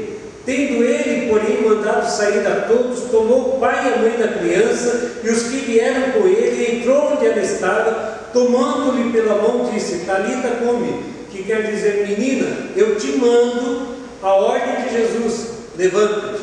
Tendo 0.51 0.83
ele, 0.83 1.29
porém, 1.29 1.63
mandado 1.63 2.11
sair 2.11 2.45
a 2.45 2.63
todos, 2.63 3.03
tomou 3.03 3.55
o 3.55 3.61
pai 3.61 3.87
e 3.87 3.95
a 3.95 3.99
mãe 3.99 4.19
da 4.19 4.27
criança 4.27 5.13
e 5.23 5.31
os 5.31 5.45
que 5.45 5.59
vieram 5.59 6.11
com 6.11 6.27
ele, 6.27 6.79
entrou 6.79 7.13
onde 7.13 7.25
ela 7.25 7.41
estava, 7.41 8.19
tomando-lhe 8.33 9.13
pela 9.13 9.41
mão, 9.41 9.71
disse: 9.73 10.05
Talita, 10.05 10.49
come, 10.57 11.05
que 11.31 11.45
quer 11.45 11.71
dizer, 11.71 12.05
menina, 12.09 12.49
eu 12.75 12.97
te 12.97 13.13
mando 13.13 13.95
a 14.21 14.33
ordem 14.35 14.87
de 14.87 14.93
Jesus, 14.93 15.51
levanta-te. 15.79 16.43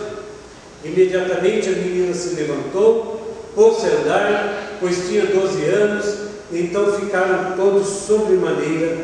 Imediatamente 0.86 1.68
a 1.68 1.74
menina 1.74 2.14
se 2.14 2.34
levantou, 2.36 3.36
pôs-se 3.54 3.88
a 3.88 3.90
andar, 3.90 4.78
pois 4.80 5.06
tinha 5.10 5.26
12 5.26 5.66
anos, 5.66 6.06
então 6.54 6.98
ficaram 6.98 7.58
todos 7.58 7.86
sobremaneira 7.86 9.00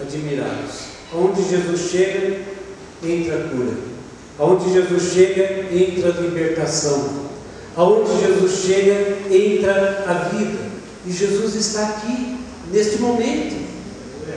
admirados. 0.00 0.84
Onde 1.12 1.42
Jesus 1.42 1.90
chega, 1.90 2.38
entra 3.04 3.36
a 3.36 3.48
cura. 3.50 3.99
Aonde 4.40 4.72
Jesus 4.72 5.12
chega, 5.12 5.66
entra 5.70 6.08
a 6.08 6.20
libertação. 6.22 7.10
Aonde 7.76 8.18
Jesus 8.20 8.52
chega, 8.64 9.18
entra 9.30 10.04
a 10.08 10.14
vida. 10.34 10.58
E 11.06 11.12
Jesus 11.12 11.54
está 11.54 11.82
aqui, 11.82 12.38
neste 12.72 12.98
momento, 13.02 13.54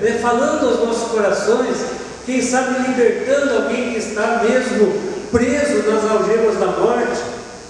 né, 0.02 0.20
falando 0.22 0.68
aos 0.68 0.86
nossos 0.86 1.10
corações, 1.10 1.78
quem 2.26 2.42
sabe 2.42 2.90
libertando 2.90 3.54
alguém 3.56 3.94
que 3.94 4.00
está 4.00 4.44
mesmo 4.44 4.94
preso 5.32 5.90
nas 5.90 6.12
algemas 6.12 6.58
da 6.58 6.68
morte, 6.68 7.22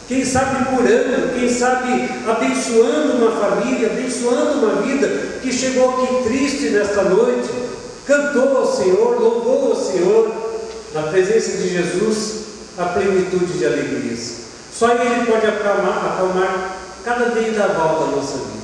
quem 0.07 0.25
sabe 0.25 0.65
curando, 0.65 1.39
quem 1.39 1.47
sabe 1.47 2.09
abençoando 2.27 3.13
uma 3.13 3.31
família, 3.31 3.91
abençoando 3.91 4.65
uma 4.65 4.81
vida 4.81 5.07
que 5.41 5.51
chegou 5.53 6.03
aqui 6.03 6.23
triste 6.23 6.69
nesta 6.69 7.03
noite, 7.03 7.49
cantou 8.07 8.57
ao 8.57 8.75
Senhor, 8.75 9.19
louvou 9.19 9.71
ao 9.71 9.75
Senhor, 9.75 10.52
na 10.93 11.03
presença 11.03 11.57
de 11.57 11.69
Jesus, 11.69 12.43
a 12.77 12.85
plenitude 12.85 13.57
de 13.57 13.65
alegrias. 13.65 14.43
Só 14.71 14.91
Ele 14.93 15.25
pode 15.25 15.45
acalmar, 15.45 16.13
acalmar 16.13 16.77
cada 17.03 17.25
vendaval 17.25 17.99
da 17.99 18.15
nossa 18.15 18.37
vida. 18.37 18.63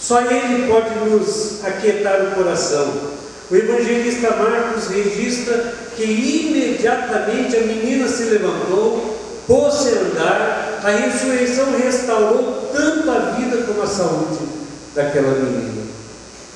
Só 0.00 0.20
Ele 0.22 0.68
pode 0.68 0.94
nos 1.10 1.64
aquietar 1.64 2.22
o 2.22 2.34
coração. 2.34 3.18
O 3.50 3.56
evangelista 3.56 4.30
Marcos 4.30 4.88
registra 4.88 5.74
que 5.96 6.04
imediatamente 6.04 7.56
a 7.56 7.60
menina 7.60 8.06
se 8.06 8.24
levantou, 8.24 9.16
pôs-se 9.46 9.88
a 9.88 10.00
andar, 10.00 10.80
a 10.84 10.90
ressurreição 10.90 11.76
restaurou 11.76 12.70
tanto 12.72 13.10
a 13.10 13.18
vida 13.36 13.64
como 13.66 13.82
a 13.82 13.86
saúde 13.86 14.38
daquela 14.94 15.34
menina. 15.34 15.88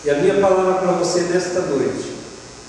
E 0.05 0.11
a 0.11 0.15
minha 0.17 0.35
palavra 0.35 0.75
para 0.75 0.93
você 0.93 1.21
nesta 1.23 1.61
noite 1.61 2.13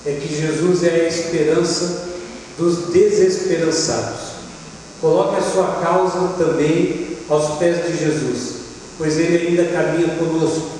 é 0.06 0.12
que 0.12 0.34
Jesus 0.34 0.84
é 0.84 0.90
a 0.90 1.08
esperança 1.08 2.13
dos 2.58 2.92
desesperançados. 2.92 4.34
Coloque 5.00 5.38
a 5.38 5.42
sua 5.42 5.66
causa 5.82 6.34
também 6.38 7.16
aos 7.28 7.58
pés 7.58 7.86
de 7.86 7.98
Jesus, 7.98 8.54
pois 8.96 9.18
Ele 9.18 9.48
ainda 9.48 9.64
caminha 9.72 10.16
conosco. 10.16 10.70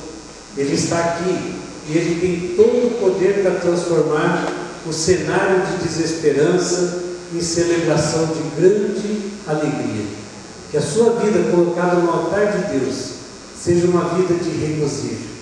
Ele 0.57 0.75
está 0.75 0.99
aqui 0.99 1.55
e 1.89 1.97
Ele 1.97 2.21
tem 2.21 2.57
todo 2.57 2.87
o 2.87 2.99
poder 3.01 3.43
para 3.43 3.61
transformar 3.61 4.53
o 4.87 4.93
cenário 4.93 5.63
de 5.67 5.89
desesperança 5.89 7.03
em 7.35 7.41
celebração 7.41 8.27
de 8.27 8.61
grande 8.61 9.33
alegria. 9.47 10.07
Que 10.71 10.77
a 10.77 10.83
sua 10.83 11.11
vida 11.21 11.51
colocada 11.51 11.97
no 11.97 12.11
altar 12.11 12.53
de 12.53 12.79
Deus 12.79 13.15
seja 13.61 13.87
uma 13.87 14.15
vida 14.15 14.35
de 14.35 14.51
regozijo, 14.51 15.35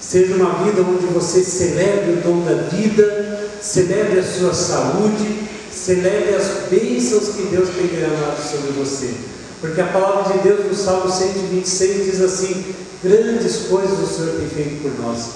seja 0.00 0.34
uma 0.34 0.64
vida 0.64 0.82
onde 0.82 1.06
você 1.06 1.42
celebre 1.42 2.12
o 2.12 2.22
dom 2.22 2.44
da 2.44 2.54
vida, 2.68 3.41
celebre 3.62 4.18
a 4.18 4.24
sua 4.24 4.52
saúde, 4.52 5.48
celebre 5.72 6.34
as 6.34 6.68
bênçãos 6.68 7.28
que 7.28 7.42
Deus 7.44 7.68
tem 7.70 7.86
derramado 7.86 8.42
sobre 8.42 8.72
você. 8.72 9.14
Porque 9.60 9.80
a 9.80 9.86
palavra 9.86 10.32
de 10.32 10.40
Deus 10.40 10.66
no 10.66 10.74
Salmo 10.74 11.10
126 11.10 12.04
diz 12.04 12.20
assim: 12.20 12.64
Grandes 13.02 13.68
coisas 13.68 13.98
o 13.98 14.06
Senhor 14.06 14.34
tem 14.40 14.48
feito 14.48 14.82
por 14.82 15.04
nós, 15.04 15.28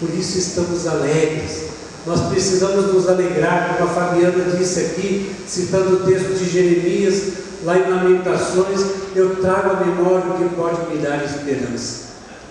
por 0.00 0.08
isso 0.18 0.38
estamos 0.38 0.86
alegres. 0.86 1.74
Nós 2.06 2.20
precisamos 2.28 2.92
nos 2.92 3.08
alegrar, 3.08 3.76
como 3.78 3.90
a 3.90 3.94
Fabiana 3.94 4.56
disse 4.58 4.80
aqui, 4.80 5.34
citando 5.46 5.96
o 5.96 6.06
texto 6.06 6.36
de 6.38 6.50
Jeremias, 6.50 7.32
lá 7.62 7.78
em 7.78 7.90
Lamentações, 7.90 8.80
eu 9.16 9.36
trago 9.36 9.70
à 9.70 9.84
memória 9.84 10.32
o 10.32 10.36
que 10.36 10.54
pode 10.54 10.90
me 10.90 10.98
dar 10.98 11.24
esperança. 11.24 12.04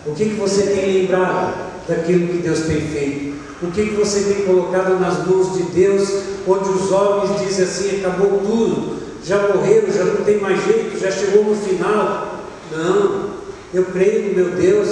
O 0.07 0.13
que, 0.13 0.25
que 0.25 0.35
você 0.35 0.63
tem 0.63 1.01
lembrado 1.01 1.53
daquilo 1.87 2.27
que 2.29 2.37
Deus 2.39 2.61
tem 2.61 2.81
feito? 2.81 3.32
O 3.63 3.71
que, 3.71 3.85
que 3.85 3.95
você 3.95 4.33
tem 4.33 4.45
colocado 4.45 4.99
nas 4.99 5.25
mãos 5.25 5.53
de 5.53 5.63
Deus, 5.71 6.09
onde 6.45 6.69
os 6.69 6.91
homens 6.91 7.39
dizem 7.39 7.65
assim: 7.65 7.99
acabou 7.99 8.39
tudo, 8.39 9.01
já 9.23 9.47
morreram, 9.47 9.91
já 9.91 10.03
não 10.03 10.17
tem 10.25 10.39
mais 10.39 10.63
jeito, 10.65 10.99
já 10.99 11.09
chegou 11.09 11.45
no 11.45 11.55
final? 11.55 12.39
Não, 12.71 13.29
eu 13.73 13.85
creio 13.85 14.29
no 14.29 14.35
meu 14.35 14.49
Deus, 14.49 14.89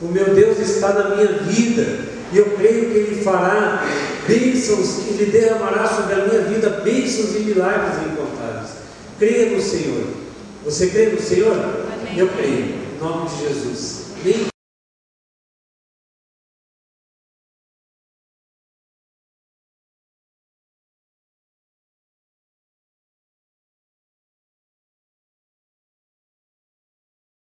o 0.00 0.06
meu 0.06 0.34
Deus 0.34 0.58
está 0.58 0.94
na 0.94 1.16
minha 1.16 1.32
vida, 1.42 2.00
e 2.32 2.38
eu 2.38 2.46
creio 2.56 2.90
que 2.90 2.98
Ele 2.98 3.22
fará 3.22 3.84
bênçãos, 4.26 5.06
Ele 5.08 5.30
derramará 5.30 5.86
sobre 5.86 6.14
a 6.14 6.26
minha 6.26 6.42
vida 6.42 6.80
bênçãos 6.82 7.36
e 7.36 7.40
milagres 7.40 8.06
incontáveis. 8.06 8.70
Creia 9.18 9.54
no 9.54 9.60
Senhor. 9.60 10.04
Você 10.64 10.86
crê 10.88 11.06
no 11.06 11.20
Senhor? 11.20 11.52
Amém. 11.52 12.18
Eu 12.18 12.28
creio, 12.28 12.74
em 12.74 12.98
nome 13.00 13.28
de 13.28 13.48
Jesus. 13.48 14.06
Amém? 14.22 14.57